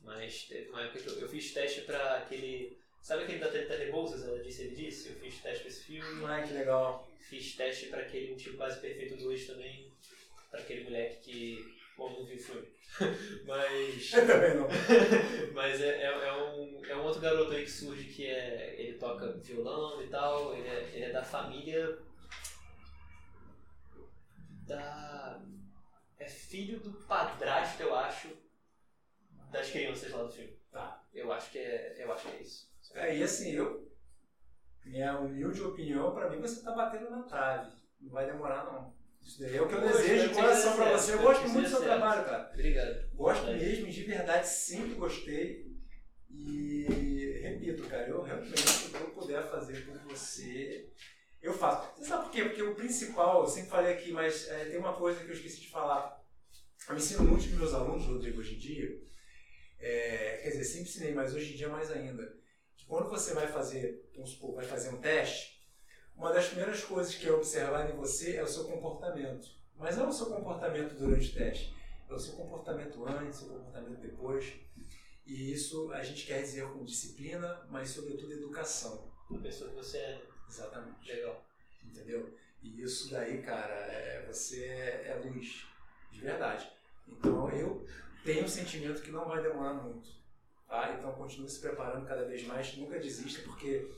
[0.00, 2.76] Mas teve uma época que eu, eu fiz teste pra aquele.
[3.04, 5.10] Sabe aquele da Teta Rebouças, ela disse, ele disse?
[5.10, 6.24] Eu fiz teste pra esse filme.
[6.24, 7.06] Ai, que legal.
[7.20, 9.92] Fiz teste pra aquele Um Tiro Quase Perfeito 2 também.
[10.50, 11.78] Pra aquele moleque que.
[11.98, 12.66] Bom, não viu o filme.
[13.44, 14.10] Mas.
[14.10, 14.68] Eu também não.
[15.52, 18.74] Mas é, é, é um, é um outro garoto aí que surge que é.
[18.78, 20.56] Ele toca violão e tal.
[20.56, 21.98] Ele é, ele é da família.
[24.66, 25.42] Da.
[26.18, 28.28] É filho do padrasto, eu acho.
[29.50, 30.56] Das crianças lá do filme.
[30.72, 31.04] Tá.
[31.12, 32.73] Eu acho que é, eu acho que é isso.
[32.94, 33.84] É, e assim, eu.
[34.84, 37.72] Minha humilde opinião, pra mim, você tá batendo na trave.
[38.00, 38.94] Não vai demorar, não.
[39.22, 41.14] Isso daí é o que eu Poxa, desejo de coração certo, você.
[41.14, 42.50] Eu gosto muito do seu trabalho, cara.
[42.52, 43.10] Obrigado.
[43.14, 43.64] Gosto Verdade.
[43.64, 45.74] mesmo, de verdade, sempre gostei.
[46.30, 50.90] E repito, cara, eu realmente, o que eu puder fazer por você,
[51.40, 51.96] eu faço.
[51.96, 52.44] Você sabe por quê?
[52.44, 55.60] Porque o principal, eu sempre falei aqui, mas é, tem uma coisa que eu esqueci
[55.60, 56.22] de falar.
[56.88, 59.00] Eu ensino muito para meus alunos, Rodrigo, hoje em dia.
[59.78, 62.43] É, quer dizer, sempre ensinei, mas hoje em dia mais ainda.
[62.86, 65.54] Quando você vai fazer, vamos supor, vai fazer um teste,
[66.16, 69.48] uma das primeiras coisas que é observar em você é o seu comportamento.
[69.76, 71.74] Mas não o seu comportamento durante o teste
[72.08, 74.52] é o seu comportamento antes, o seu comportamento depois.
[75.26, 79.10] E isso a gente quer dizer com disciplina, mas sobretudo educação.
[79.30, 80.22] A pessoa que você é.
[80.48, 81.08] Exatamente.
[81.10, 81.44] Legal.
[81.82, 82.36] Entendeu?
[82.62, 85.66] E isso daí, cara, é, você é, é luz,
[86.12, 86.70] de verdade.
[87.08, 87.86] Então eu
[88.24, 90.08] tenho um sentimento que não vai demorar muito.
[90.74, 90.92] Tá?
[90.98, 93.88] Então continue se preparando cada vez mais, nunca desista, porque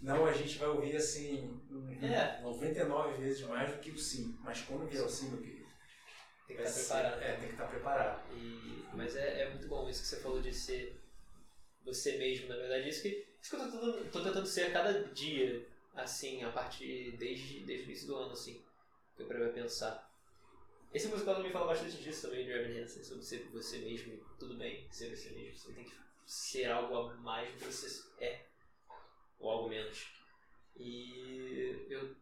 [0.00, 1.60] não a gente vai ouvir assim
[2.02, 2.40] É.
[2.42, 4.36] 99 vezes mais do que o sim.
[4.42, 5.64] Mas quando vier o sim, meu querido,
[6.48, 7.22] Tem que estar ser- preparado.
[7.22, 8.32] É, tem que estar preparado.
[8.34, 11.00] E, mas é, é muito bom isso que você falou de ser
[11.84, 12.88] você mesmo, na verdade.
[12.88, 15.64] Isso que, isso que eu tô tentando, tô tentando ser a cada dia,
[15.94, 18.60] assim, a partir desde, desde o início do ano, assim,
[19.14, 20.10] que eu parei pensar.
[20.92, 24.22] Esse musical também fala bastante disso também, de Urban Hansen, sobre ser você mesmo, e
[24.38, 25.56] tudo bem ser você mesmo.
[25.56, 28.46] Você tem que ser algo a mais do que você é.
[29.38, 30.12] ou algo menos.
[30.76, 32.16] E eu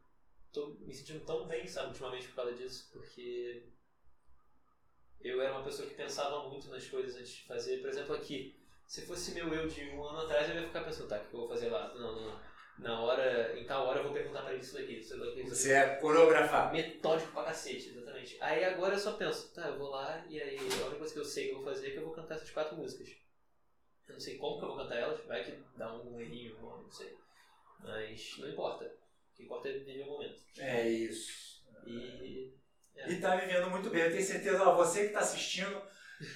[0.53, 3.65] tô me sentindo tão bem, sabe, ultimamente por causa disso, porque
[5.21, 7.79] eu era uma pessoa que pensava muito nas coisas antes de fazer.
[7.79, 8.55] Por exemplo, aqui,
[8.87, 11.35] se fosse meu eu de um ano atrás, eu ia ficar pensando, tá, o que
[11.35, 11.95] eu vou fazer lá?
[11.95, 12.53] Não, não, não.
[12.79, 15.51] Na hora, em tal hora eu vou perguntar pra ele isso daqui, isso daqui, isso
[15.51, 15.57] daqui.
[15.57, 16.73] Você é coreografar.
[16.73, 18.37] Metódico pra cacete, exatamente.
[18.41, 21.21] Aí agora eu só penso, tá, eu vou lá e aí a única coisa que
[21.21, 23.15] eu sei que eu vou fazer é que eu vou cantar essas quatro músicas.
[24.09, 26.91] Eu não sei como que eu vou cantar elas, vai que dá um errinho, não
[26.91, 27.17] sei.
[27.81, 28.85] Mas não importa.
[28.85, 30.43] O que importa é viver o momento.
[30.59, 31.63] É isso.
[31.87, 32.53] E.
[32.95, 33.11] É.
[33.11, 34.03] E tá vivendo muito bem.
[34.03, 35.83] Eu tenho certeza, ó, você que tá assistindo,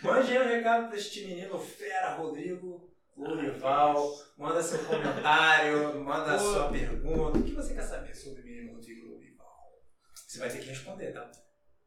[0.03, 4.13] mande aí um recado pra este menino fera, Rodrigo Lourival.
[4.37, 7.39] Manda seu comentário, manda sua pergunta.
[7.39, 9.83] O que você quer saber sobre o menino Rodrigo Lourival?
[10.15, 11.31] Você vai ter que responder, tá?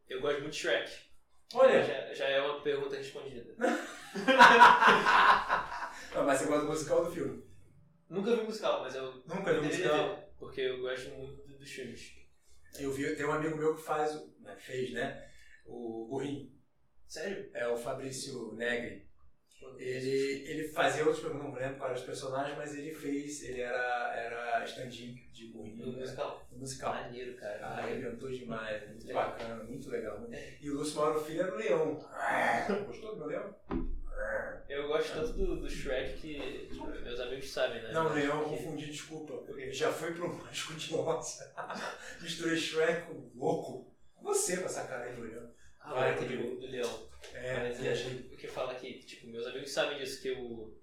[0.08, 0.92] Eu gosto muito de Shrek.
[1.54, 1.84] Olha!
[1.84, 3.56] Já, já é uma pergunta respondida.
[6.14, 7.44] Não, mas você gosta do musical do filme?
[8.10, 10.16] Nunca vi musical, mas eu Nunca vi musical?
[10.16, 12.16] ver, porque eu gosto muito do- dos filmes.
[12.80, 15.30] Eu vi, tem um amigo meu que faz, né, fez, né?
[15.66, 16.52] O Burrinho.
[17.08, 17.50] Sério?
[17.54, 19.08] É o Fabrício Negri.
[19.78, 24.14] Ele, ele fazia outros programas, não lembro quais os personagens, mas ele fez, ele era,
[24.16, 25.86] era stand-in de burrinho.
[25.86, 26.00] No né?
[26.00, 26.48] musical?
[26.52, 26.94] No musical.
[26.94, 27.66] Maneiro, cara.
[27.66, 30.26] Ah, arrebentou demais, muito bacana, muito legal.
[30.62, 32.00] E o Lúcio Mauro Filho era o leão.
[32.86, 33.56] Gostou do meu leão?
[34.68, 37.92] Eu gosto tanto do, do Shrek que tipo, meus amigos sabem, né?
[37.92, 39.44] Não, o leão, eu Que- confundi, desculpa.
[39.60, 41.40] Ele já foi pro mágico de Oz.
[42.22, 43.96] Misturei Shrek com o louco.
[44.22, 45.50] Você com essa cara aí do leão.
[45.80, 47.10] Ah, Vai, do, do leão.
[47.34, 47.94] É, Mas é,
[48.32, 50.79] o que eu falo aqui, tipo, meus amigos sabem disso, que eu...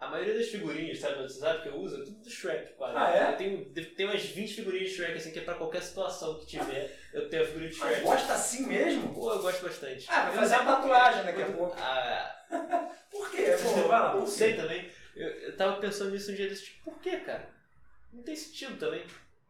[0.00, 2.96] A maioria das figurinhas, sabe, no WhatsApp que eu uso, é tudo do Shrek, quase.
[2.96, 3.32] Ah, é?
[3.32, 6.46] Eu tenho, ter umas 20 figurinhas de Shrek, assim, que é pra qualquer situação que
[6.46, 8.04] tiver, eu tenho a figurinha de Mas Shrek.
[8.06, 9.14] gosta assim mesmo?
[9.14, 10.06] Pô, eu gosto bastante.
[10.10, 11.76] Ah, vai fazer sei tatuagem daqui a pouco.
[11.78, 12.44] Ah,
[13.10, 13.44] Por quê?
[13.62, 14.14] Pô, vai lá.
[14.16, 14.90] não sei também.
[15.14, 17.48] Eu, eu tava pensando nisso um dia desse, tipo, por quê, cara?
[18.12, 19.04] Não tem sentido também.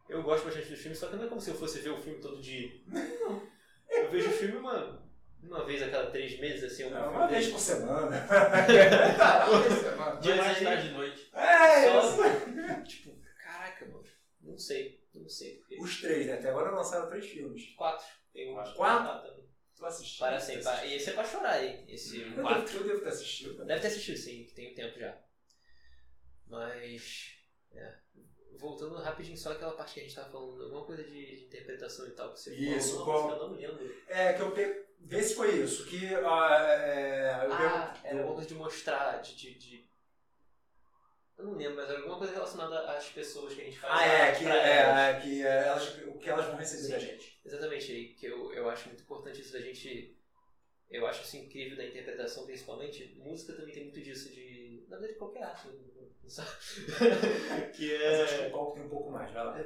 [0.07, 1.97] Eu gosto bastante dos filmes, só que não é como se eu fosse ver o
[1.97, 2.71] filme todo dia.
[2.87, 3.41] Não.
[3.89, 5.03] Eu vejo o filme uma,
[5.47, 6.83] uma vez a cada três meses, assim.
[6.83, 7.39] algum Não, filme uma dele.
[7.39, 8.27] vez por semana.
[9.17, 10.19] tá, uma vez por semana.
[10.21, 11.29] Dia mais tarde de noite.
[11.33, 12.21] É Só- isso.
[12.87, 14.03] Tipo, caraca, mano.
[14.41, 15.77] Não sei, não sei porquê.
[15.81, 16.33] Os três, né?
[16.33, 17.73] Até agora lançaram três filmes.
[17.75, 18.05] Quatro.
[18.33, 18.83] Tem um Quatro?
[19.09, 19.45] Ah, também.
[19.75, 20.25] Tu assistiu?
[20.25, 20.63] Para sempre.
[20.63, 21.83] Tá E esse é pra chorar, hein?
[21.89, 22.65] Esse Eu quatro.
[22.65, 23.65] devo, eu devo ter assistido.
[23.65, 25.17] Deve ter assistido, sim, que tem um tempo já.
[26.47, 27.31] Mas.
[27.73, 27.93] É.
[28.57, 32.07] Voltando rapidinho só aquela parte que a gente tava falando, alguma coisa de, de interpretação
[32.07, 33.95] e tal, que você Isso, falou, música, eu não lembro.
[34.07, 34.84] É, que eu pe...
[35.07, 35.85] Vê se foi isso.
[35.85, 39.89] Que ah, é, eu Ah, era alguma coisa de mostrar, de, de, de-
[41.37, 43.93] Eu não lembro, mas era alguma coisa relacionada às pessoas que a gente faz.
[43.93, 47.39] Ah, é, que, é, é, que é, elas, o que elas vão receber da gente.
[47.45, 50.17] Exatamente, que eu, eu acho muito importante isso da gente.
[50.89, 53.15] Eu acho isso incrível da interpretação, principalmente.
[53.17, 54.85] Música também tem muito disso, de.
[54.87, 55.67] Na verdade, qualquer arte.
[55.67, 55.75] né?
[57.75, 59.63] que Mas acho que é o palco tem um pouco mais, vai lá.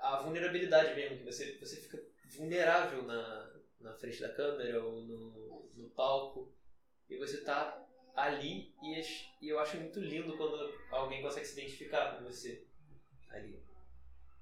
[0.00, 1.98] a vulnerabilidade mesmo, que você, você fica
[2.36, 3.51] vulnerável na,
[3.82, 6.52] na frente da câmera ou no, no palco.
[7.08, 9.00] E você tá ali e,
[9.40, 12.64] e eu acho muito lindo quando alguém consegue se identificar com você
[13.28, 13.62] ali.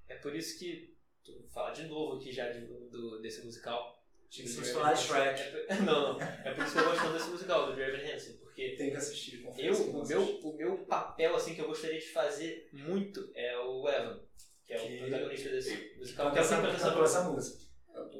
[0.07, 3.99] É por isso que, tu fala de novo aqui já de, do, desse musical.
[4.29, 5.41] Que ser falar de Shrek.
[5.67, 6.21] É não, não.
[6.21, 9.43] É por isso que eu gosto desse musical, do Jeremy Hansen, porque Tem que assistir.
[9.57, 13.57] eu, que o, meu, o meu papel assim que eu gostaria de fazer muito é
[13.57, 14.23] o Evan,
[14.65, 17.23] que é Que- o protagonista desse musical, Cantou que é o essa, que canta essa
[17.29, 17.70] música.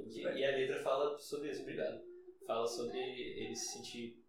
[0.07, 2.01] E, e a letra fala sobre isso, obrigado.
[2.45, 4.21] Fala sobre ele se sentir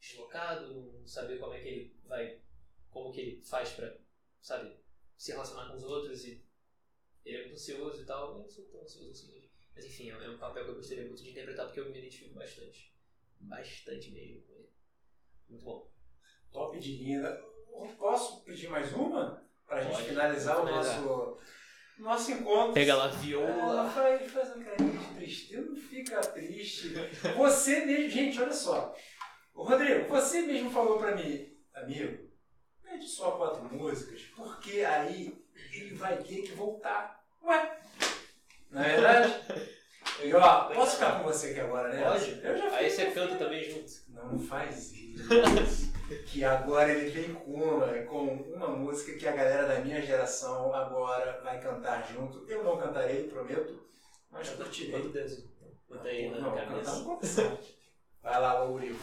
[0.00, 2.40] deslocado, não saber como é que ele vai,
[2.90, 3.96] como que ele faz pra,
[4.40, 4.76] sabe,
[5.16, 6.44] se relacionar com os outros e
[7.24, 9.50] ele é muito ansioso e tal, eu não sou tão ansioso assim hoje.
[9.74, 11.98] Mas enfim, é é um papel que eu gostaria muito de interpretar porque eu me
[11.98, 12.94] identifico bastante.
[13.40, 14.70] Bastante mesmo com ele.
[15.48, 15.90] Muito bom.
[16.50, 17.36] Top de linda.
[17.96, 19.46] Posso pedir mais uma?
[19.66, 20.08] Pra gente Pode.
[20.08, 21.02] finalizar o Finalizar.
[21.04, 21.42] nosso,
[21.98, 22.72] nosso encontro.
[22.74, 23.90] Pega lá a Ela viola.
[23.90, 26.94] faz, faz uma carinha de tristeza, não fica triste.
[27.36, 28.94] Você mesmo, gente, olha só.
[29.54, 32.28] Ô, Rodrigo, você mesmo falou pra mim, amigo,
[32.82, 35.36] pede só quatro músicas, porque aí
[35.72, 37.20] ele vai ter que voltar.
[37.42, 37.78] Ué,
[38.70, 39.34] não é verdade?
[40.20, 42.02] E ó, posso ficar com você aqui agora, né?
[42.02, 42.40] Pode.
[42.42, 43.92] Eu já Aí fiz, você eu canta também junto.
[44.08, 45.28] Não, não faz isso.
[46.16, 50.74] que agora ele vem com uma, com uma música que a galera da minha geração
[50.74, 52.44] agora vai cantar junto.
[52.48, 53.78] Eu não cantarei, prometo,
[54.30, 54.92] mas curtirei.
[54.92, 55.44] Quanto Deus.
[55.88, 57.58] Bota aí na Não, cantar cabeça.
[58.22, 58.96] Vai lá, Lauri.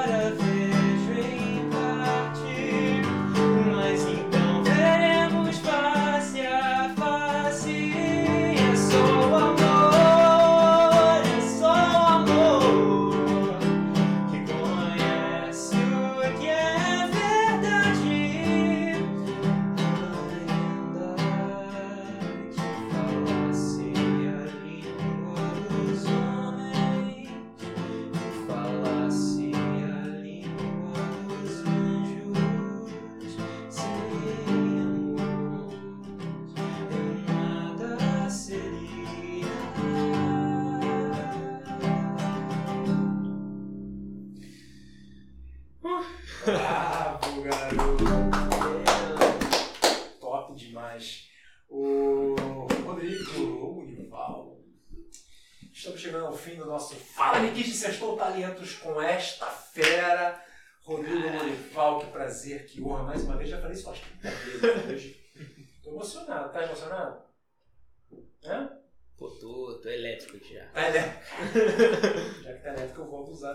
[0.00, 0.49] Agora vejo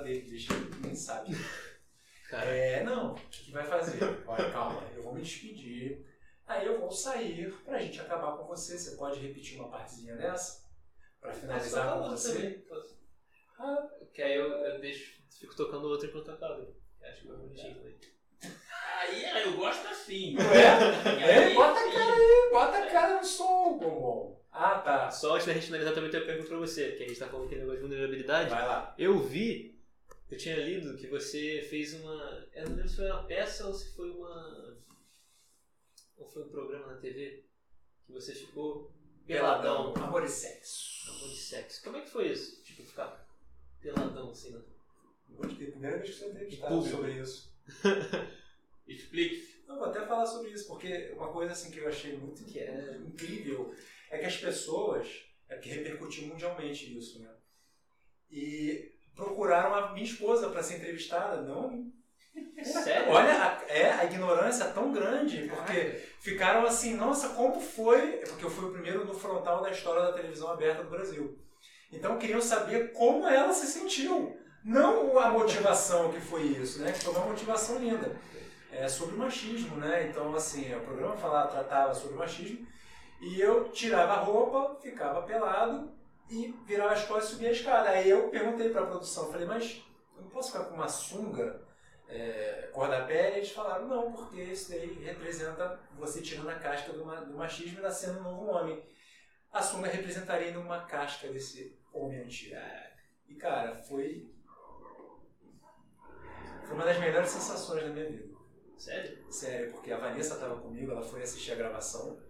[0.05, 0.29] dele.
[0.29, 1.35] Deixa ele nem sabe.
[2.29, 3.99] Cara, É, não, o que vai fazer?
[4.25, 6.05] Olha, calma, eu vou me despedir.
[6.47, 8.77] Aí eu vou sair pra gente acabar com você.
[8.77, 10.63] Você pode repetir uma partezinha dessa?
[11.21, 12.33] Pra finalizar com outra você?
[12.33, 12.59] também.
[12.61, 12.99] Posso.
[13.59, 16.75] Ah, Que aí eu, eu deixo, fico tocando outra enquanto eu acabo.
[17.03, 17.95] Acho que é bonitinho também.
[19.01, 20.35] Aí eu gosto assim.
[21.23, 24.43] é, bota a cara aí, bota a cara no som, bombom.
[24.51, 25.11] Ah, tá.
[25.11, 27.27] Só antes da gente finalizar também tem uma pergunta pra você, que a gente tá
[27.27, 28.49] falando aqui negócio de vulnerabilidade.
[28.49, 28.95] Vai lá.
[28.97, 29.74] Eu vi,
[30.29, 32.47] eu tinha lido que você fez uma.
[32.53, 34.77] Eu não lembro se foi uma peça ou se foi uma.
[36.17, 37.43] Ou foi um programa na TV
[38.05, 38.91] que você ficou
[39.27, 39.93] peladão.
[39.95, 41.09] Amor e sexo.
[41.11, 41.83] Amor de sexo.
[41.83, 42.63] Como é que foi isso?
[42.63, 43.27] Tipo, ficar
[43.81, 44.61] peladão assim, né?
[45.57, 47.53] Ter primeira vez que você entrevistado sobre isso.
[48.87, 49.63] Explique-se.
[49.67, 52.59] Não, vou até falar sobre isso, porque uma coisa assim que eu achei muito Que
[52.59, 53.73] é- incrível
[54.11, 55.07] é que as pessoas,
[55.49, 57.35] é que repercutiu mundialmente isso, né?
[58.29, 61.91] E procuraram a minha esposa para ser entrevistada, não a mim.
[62.63, 63.11] Sério?
[63.11, 68.17] Olha, a, é, a ignorância é tão grande, porque ficaram assim, nossa, como foi?
[68.27, 71.37] Porque eu fui o primeiro no frontal da história da televisão aberta do Brasil.
[71.91, 74.37] Então queriam saber como ela se sentiu.
[74.63, 76.91] Não a motivação que foi isso, né?
[76.91, 78.19] Que foi uma motivação linda.
[78.71, 80.07] É sobre machismo, né?
[80.09, 82.65] Então, assim, o programa falava, tratava sobre machismo.
[83.21, 85.94] E eu tirava a roupa, ficava pelado
[86.29, 87.89] e virava as costas e subia a escada.
[87.89, 89.83] Aí eu perguntei para a produção, falei, mas
[90.15, 91.63] eu não posso ficar com uma sunga
[92.07, 93.37] é, cor da pele.
[93.37, 97.81] Eles falaram, não, porque isso daí representa você tirando a casca do, do machismo e
[97.81, 98.83] nascendo um novo homem.
[99.51, 102.55] A sunga representaria uma casca desse homem antigo.
[103.27, 104.29] E cara, foi.
[106.65, 108.35] Foi uma das melhores sensações da minha vida.
[108.77, 109.31] Sério?
[109.31, 112.21] Sério, porque a Vanessa estava comigo, ela foi assistir a gravação.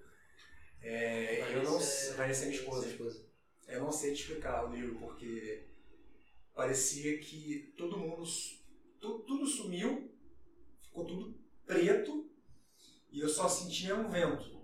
[0.82, 2.14] É, eu não sei.
[2.14, 2.82] Vanessa é minha esposa.
[2.82, 3.25] Sua esposa.
[3.68, 5.64] Eu não sei te explicar, Rodrigo, porque
[6.54, 8.24] parecia que todo mundo.
[9.00, 10.10] tu- tudo sumiu,
[10.82, 11.36] ficou tudo
[11.66, 12.30] preto
[13.12, 14.56] e eu só sentia um vento.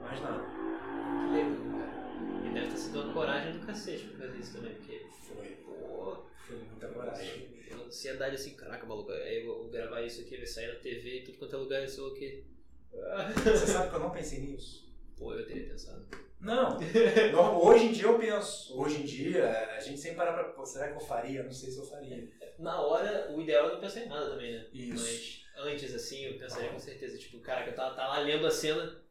[0.00, 0.42] Mais nada.
[0.44, 2.46] Que legal, cara.
[2.48, 5.48] E deve ter sido uma coragem do cacete pra fazer isso também, porque, Foi.
[5.64, 7.48] pô, Foi muita coragem.
[7.72, 11.20] uma ansiedade assim, caraca, maluco, aí eu vou gravar isso aqui, vai sair na TV
[11.20, 12.44] e tudo quanto é lugar, eu sou o quê?
[13.44, 14.88] Você sabe que eu não pensei nisso?
[15.18, 16.06] Pô, eu teria pensado.
[16.44, 16.78] Não.
[17.32, 18.78] Não, Hoje em dia eu penso.
[18.78, 20.44] Hoje em dia, a gente sempre para pra.
[20.44, 21.42] Pô, será que eu faria?
[21.42, 22.28] Não sei se eu faria.
[22.58, 24.66] Na hora, o ideal é não pensar em nada também, né?
[24.72, 25.44] Isso.
[25.56, 28.50] Mas antes, assim, eu pensaria com certeza, tipo, caraca, eu tava, tava lá lendo a
[28.50, 29.02] cena.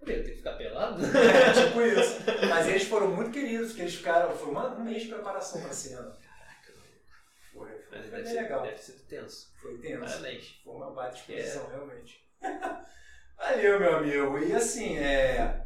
[0.00, 1.02] Eu tenho que ficar pelado?
[1.04, 2.20] É, tipo isso.
[2.48, 4.34] Mas eles foram muito queridos, porque eles ficaram.
[4.34, 6.02] Foi uma- um mês de preparação pra cena.
[6.22, 6.72] Caraca,
[7.52, 8.62] Foi, foi, mas foi deve, bem ser, legal.
[8.62, 9.52] deve ter sido tenso.
[9.60, 10.00] Foi tenso.
[10.00, 10.60] Parabéns.
[10.64, 11.20] Foi uma baita É.
[11.20, 12.24] exposição, realmente.
[13.38, 14.38] Valeu, meu amigo.
[14.38, 15.63] E assim, é.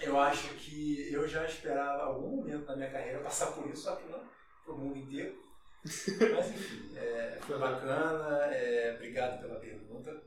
[0.00, 3.96] Eu acho que eu já esperava algum momento na minha carreira passar por isso, só
[3.96, 4.20] que não
[4.64, 5.42] pro mundo inteiro.
[5.84, 8.46] Mas enfim, é, foi bacana.
[8.46, 10.22] é, obrigado pela pergunta.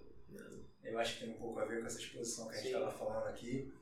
[0.83, 2.91] Eu acho que tem um pouco a ver com essa exposição que a gente estava
[2.91, 3.73] falando aqui.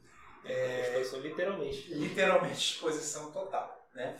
[0.43, 0.81] É...
[0.81, 1.93] Exposição literalmente.
[1.93, 4.19] literalmente exposição total, né?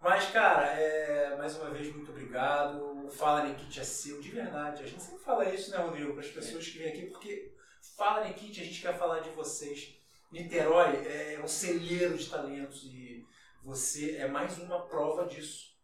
[0.00, 3.04] Mas, cara, é, mais uma vez, muito obrigado.
[3.06, 4.82] O Fala Nikit é seu, de verdade.
[4.82, 7.52] A gente sempre fala isso, né, Rodrigo, para as pessoas que vêm aqui, porque
[7.96, 9.94] Fala Nikit, a gente quer falar de vocês.
[10.30, 13.26] Niterói é um celeiro de talentos e
[13.62, 15.74] você é mais uma prova disso.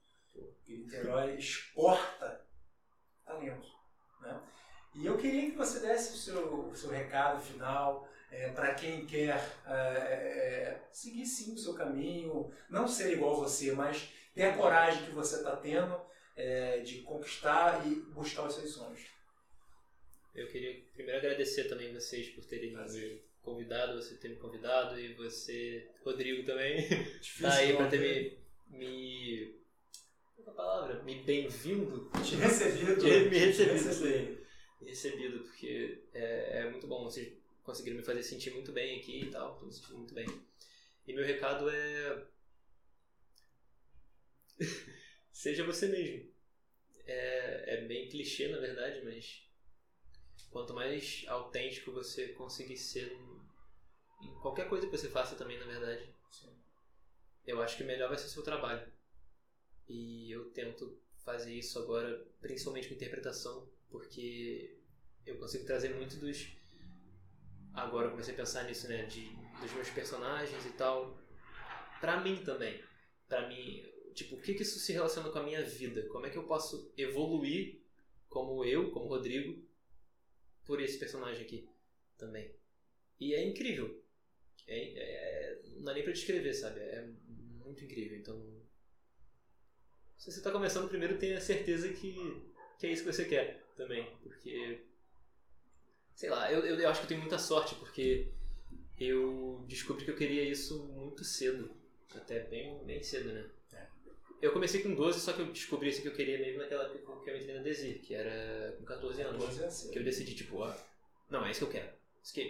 [0.66, 2.44] Niterói exporta
[3.24, 3.68] talento,
[4.20, 4.40] né?
[4.94, 8.08] E eu queria que você desse o seu, o seu recado final,
[8.54, 14.12] para quem quer é, é, seguir sim o seu caminho, não ser igual você, mas
[14.34, 16.00] ter a coragem que você está tendo
[16.34, 19.02] é, de conquistar e buscar os seus sonhos.
[20.34, 25.14] Eu queria primeiro agradecer também vocês por terem me convidado, você ter me convidado e
[25.14, 26.88] você, Rodrigo também,
[27.20, 28.00] Difícil tá aí pra ter
[28.70, 28.78] me.
[28.78, 29.54] me.
[30.36, 31.02] Qual é a palavra?
[31.02, 32.10] Me bem-vindo.
[32.24, 33.72] te recebido, De me recebido.
[33.72, 34.46] recebido.
[34.80, 37.04] recebido, porque é, é muito bom.
[37.04, 37.32] Vocês
[37.62, 39.56] conseguiram me fazer sentir muito bem aqui e tal.
[39.56, 40.26] Tô me sentindo muito bem.
[41.06, 42.26] E meu recado é.
[45.32, 46.30] Seja você mesmo.
[47.06, 49.42] É, é bem clichê, na verdade, mas.
[50.50, 53.10] Quanto mais autêntico você conseguir ser
[54.22, 56.12] em, qualquer coisa que você faça também, na verdade,
[57.46, 58.90] eu acho que melhor vai ser o seu trabalho.
[59.88, 64.78] E eu tento fazer isso agora, principalmente com interpretação, porque
[65.26, 66.56] eu consigo trazer muito dos.
[67.74, 69.04] Agora eu comecei a pensar nisso, né?
[69.06, 71.18] De, dos meus personagens e tal.
[72.00, 72.82] Pra mim também.
[73.28, 73.82] Pra mim,
[74.14, 76.06] tipo, o que, que isso se relaciona com a minha vida?
[76.08, 77.80] Como é que eu posso evoluir
[78.28, 79.62] como eu, como Rodrigo,
[80.64, 81.68] por esse personagem aqui
[82.16, 82.54] também?
[83.20, 84.01] E é incrível.
[84.72, 86.80] É, é, não dá nem pra descrever, sabe?
[86.80, 87.06] É
[87.64, 88.18] muito incrível.
[88.18, 88.62] Então,
[90.16, 92.14] se você está começando primeiro, tenha certeza que,
[92.78, 94.06] que é isso que você quer também.
[94.22, 94.80] Porque,
[96.14, 98.28] sei lá, eu, eu, eu acho que eu tenho muita sorte, porque
[98.98, 101.70] eu descobri que eu queria isso muito cedo.
[102.14, 103.50] Até bem, bem cedo, né?
[103.72, 103.86] É.
[104.40, 107.24] Eu comecei com 12, só que eu descobri isso que eu queria mesmo naquela época
[107.24, 109.42] que eu entrei na Desir, que era com 14 anos.
[109.42, 109.90] 14 anos.
[109.90, 110.74] Que eu decidi, tipo, ó,
[111.30, 111.92] não, é isso que eu quero.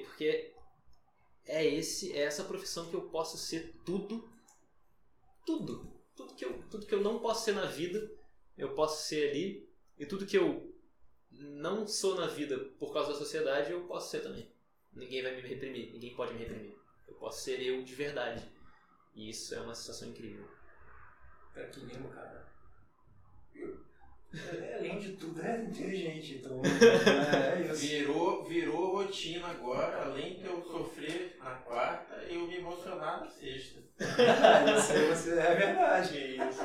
[0.04, 0.52] Porque
[1.46, 4.28] é esse, é essa profissão que eu posso ser tudo,
[5.44, 5.90] tudo.
[6.14, 8.10] Tudo que, eu, tudo que eu não posso ser na vida,
[8.56, 9.68] eu posso ser ali.
[9.98, 10.74] E tudo que eu
[11.30, 14.50] não sou na vida por causa da sociedade, eu posso ser também.
[14.92, 16.76] Ninguém vai me reprimir, ninguém pode me reprimir.
[17.08, 18.46] Eu posso ser eu de verdade.
[19.14, 20.46] E isso é uma sensação incrível.
[21.54, 22.46] Cara, que lindo, cara.
[23.54, 23.66] É,
[24.78, 26.60] além de tudo, é inteligente, então.
[27.32, 27.86] É, é isso.
[27.86, 33.80] Virou, virou rotina agora, além de eu sofrer na quarta, eu me emocionar na sexta.
[35.12, 36.18] Isso é verdade.
[36.18, 36.62] Isso.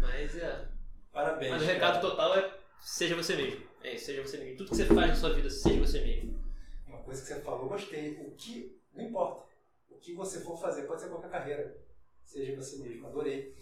[0.00, 0.68] Mas é.
[1.12, 1.52] Parabéns.
[1.52, 1.74] Mas o cara.
[1.78, 3.66] recado total é seja você mesmo.
[3.82, 4.56] É isso, seja você mesmo.
[4.58, 6.42] Tudo que você faz na sua vida, seja você mesmo.
[6.86, 8.12] Uma coisa que você falou, gostei.
[8.20, 8.80] O que.
[8.94, 9.44] Não importa.
[9.88, 11.76] O que você for fazer, pode ser qualquer carreira.
[12.24, 13.06] Seja você mesmo.
[13.06, 13.54] Adorei.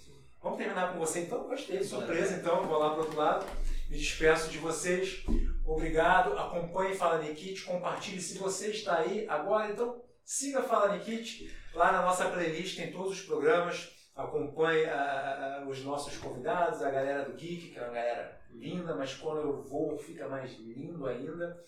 [0.43, 1.45] Vamos terminar com você então?
[1.49, 1.83] Gostei.
[1.83, 2.63] Surpresa, então.
[2.67, 3.47] Vou lá pro outro lado.
[3.89, 5.25] Me despeço de vocês.
[5.65, 6.37] Obrigado.
[6.39, 7.63] Acompanhe Fala Nikit.
[7.65, 9.71] Compartilhe se você está aí agora.
[9.71, 11.55] Então, siga Fala Nikit.
[11.75, 13.97] Lá na nossa playlist tem todos os programas.
[14.13, 18.95] acompanhe a- a- os nossos convidados, a galera do Geek, que é uma galera linda,
[18.95, 21.59] mas quando eu vou fica mais lindo ainda.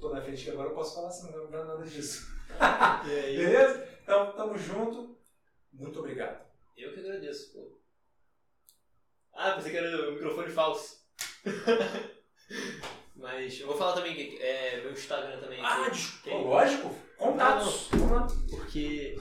[0.00, 2.26] Tô na frente que agora eu posso falar assim, não lembro nada disso.
[3.36, 3.88] Beleza?
[4.02, 5.16] Então, tamo junto.
[5.72, 6.44] Muito obrigado.
[6.76, 7.75] eu que agradeço, pô.
[9.36, 10.96] Ah, pensei que era o microfone falso.
[13.16, 15.60] Mas eu vou falar também que é meu Instagram também.
[15.64, 16.38] Ah, que- desculpa.
[16.38, 16.94] que- Lógico.
[17.16, 17.88] Contatos.
[17.92, 18.26] Vamos lá.
[18.50, 19.16] Porque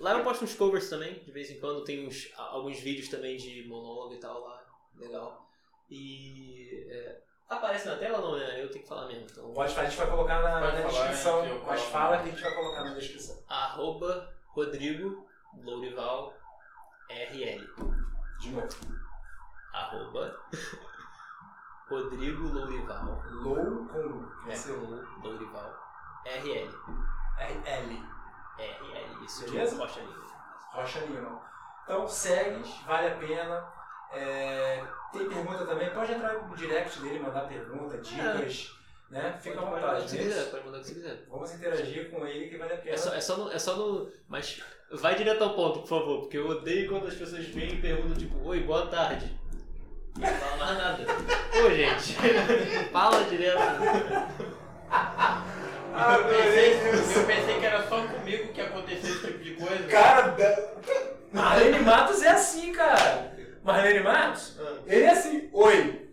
[0.00, 3.36] lá eu posto uns covers também, de vez em quando tem uns, alguns vídeos também
[3.36, 4.64] de monólogo e tal lá,
[4.96, 5.48] legal.
[5.88, 8.60] E é, aparece na tela não, né?
[8.62, 9.26] Eu tenho que falar mesmo.
[9.30, 11.42] Então, Pode falar, a gente vai colocar na, Pode na falar, descrição.
[11.44, 13.42] que eu Mas fala que a gente vai colocar na descrição.
[13.48, 15.26] arroba Rodrigo
[15.62, 16.34] Lourival
[17.08, 17.64] RL.
[18.40, 19.05] De novo.
[19.76, 20.34] Arroba
[21.88, 23.22] Rodrigo Lourival.
[23.30, 25.86] Low com É, Lou- Lourival
[26.24, 26.70] RL.
[27.38, 28.02] RL.
[28.58, 29.74] RL, isso Beleza?
[29.74, 30.08] eu posto ali.
[30.72, 31.40] Rocha Lima.
[31.84, 33.72] Então segue, vale a pena.
[34.12, 38.72] É, tem pergunta também, pode entrar no direct dele, mandar pergunta, dicas,
[39.10, 39.38] né?
[39.40, 40.16] Fica à Pode o vontade.
[40.16, 40.22] né?
[40.24, 41.26] quiser, pode mandar o que você quiser.
[41.28, 42.90] Vamos interagir com ele que vale a pena.
[42.94, 44.10] É só, é, só no, é só no.
[44.28, 44.62] Mas
[44.92, 48.16] vai direto ao ponto, por favor, porque eu odeio quando as pessoas vêm e perguntam,
[48.16, 49.38] tipo, oi, boa tarde.
[50.18, 51.06] Não fala mais nada.
[51.64, 52.16] Ô, gente,
[52.92, 53.58] fala direto.
[55.98, 59.84] Ah, eu, pensei, eu pensei que era só comigo que acontecia esse tipo de coisa.
[59.88, 60.36] Cara,
[61.32, 63.32] Marlene Matos é assim, cara.
[63.62, 66.08] Marlene Matos, ele é assim, oi.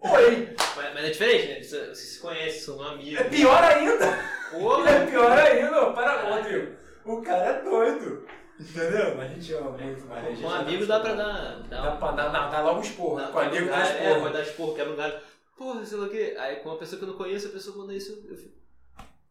[0.00, 0.54] Oi.
[0.76, 1.62] Mas, mas é diferente, né?
[1.62, 3.20] Você, você se conhece, são amigos.
[3.20, 4.18] É pior ainda.
[4.50, 5.92] Pô, É pior ainda.
[5.92, 6.72] Para, Rodrigo.
[7.04, 8.26] O cara é doido.
[8.70, 9.16] Entendeu?
[9.16, 10.28] Mas a gente ama muito Marlene.
[10.28, 10.88] a gente com ama amigos muito.
[10.88, 11.62] dá pra dar.
[11.68, 13.16] Dá pra dar, dar, dar logo esporro.
[13.20, 14.20] Dá- com amigo dá É, esporro.
[14.22, 15.20] pode dar esporro, quebra um galho.
[15.56, 16.36] Porra, sei lá o quê.
[16.38, 18.56] Aí com uma pessoa que eu não conheço, a pessoa manda isso, eu fico.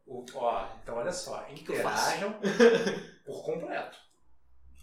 [0.06, 2.20] O- Ó, então olha só, que eu faço?
[3.26, 3.98] por completo.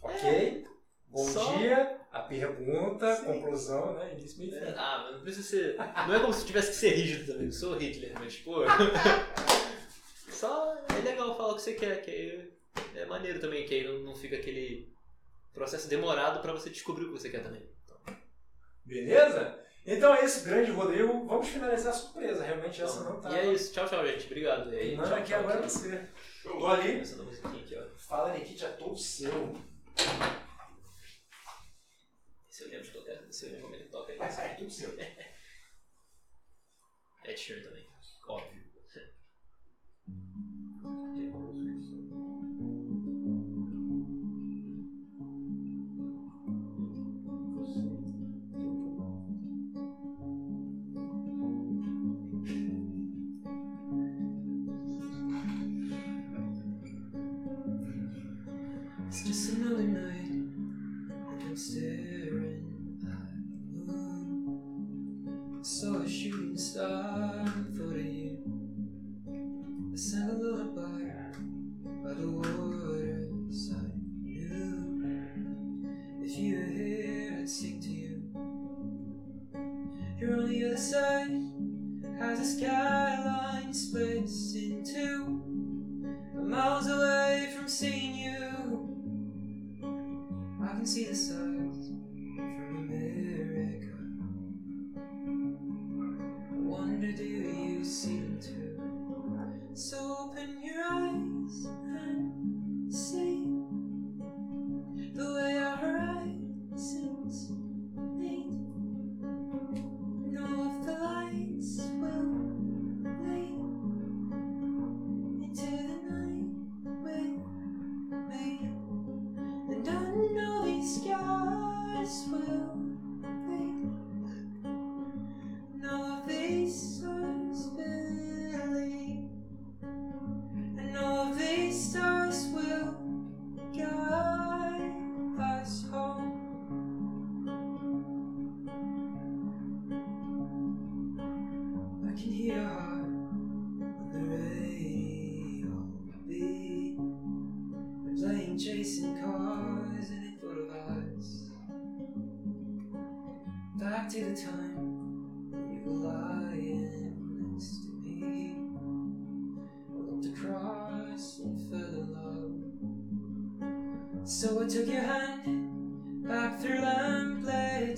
[0.03, 0.67] Ok?
[1.09, 3.25] Bom Só- dia, a pergunta, Sim.
[3.25, 4.13] conclusão, né?
[4.13, 4.75] Início meio e fim.
[4.77, 5.77] Ah, mas não precisa ser.
[5.77, 7.47] Não é como se tivesse que ser rígido também.
[7.47, 8.63] Eu sou Hitler, mas pô.
[10.31, 12.53] Só é legal falar o que você quer, que aí
[12.95, 14.93] é maneiro também, que aí não, não fica aquele
[15.53, 17.69] processo demorado pra você descobrir o que você quer também.
[17.85, 17.99] Então,
[18.85, 19.65] Beleza?
[19.87, 21.27] Então é isso, grande Rodrigo.
[21.27, 22.45] Vamos finalizar a surpresa.
[22.45, 23.31] Realmente essa não tá.
[23.31, 24.27] E é isso, tchau, tchau, gente.
[24.27, 24.73] Obrigado.
[24.73, 25.69] E aí, Não, tchau, aqui tchau, agora é tchau.
[25.71, 26.09] você.
[26.43, 26.93] Tô ali.
[26.93, 27.97] Começando a musiquinha aqui, ó.
[27.97, 29.57] Fala, Nikit, é todo seu.
[32.51, 34.19] Esse eu lembro de tocar, esse eu lembro como ele toca aí.
[34.19, 34.91] Vai sair tudo seu.
[37.25, 37.87] Ed Sheeran também,
[38.27, 38.65] óbvio.
[61.59, 63.35] Staring at
[63.73, 65.59] the moon.
[65.61, 67.38] Saw a shooting star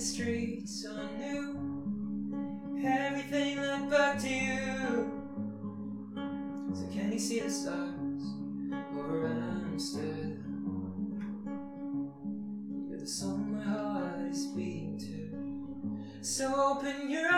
[0.01, 2.81] streets are new.
[2.83, 5.11] Everything looked back to you.
[6.73, 8.23] So can you see the stars
[8.97, 9.27] over
[9.71, 10.39] Amsterdam?
[12.89, 16.25] You're the song my heart is beating to.
[16.25, 17.30] So open your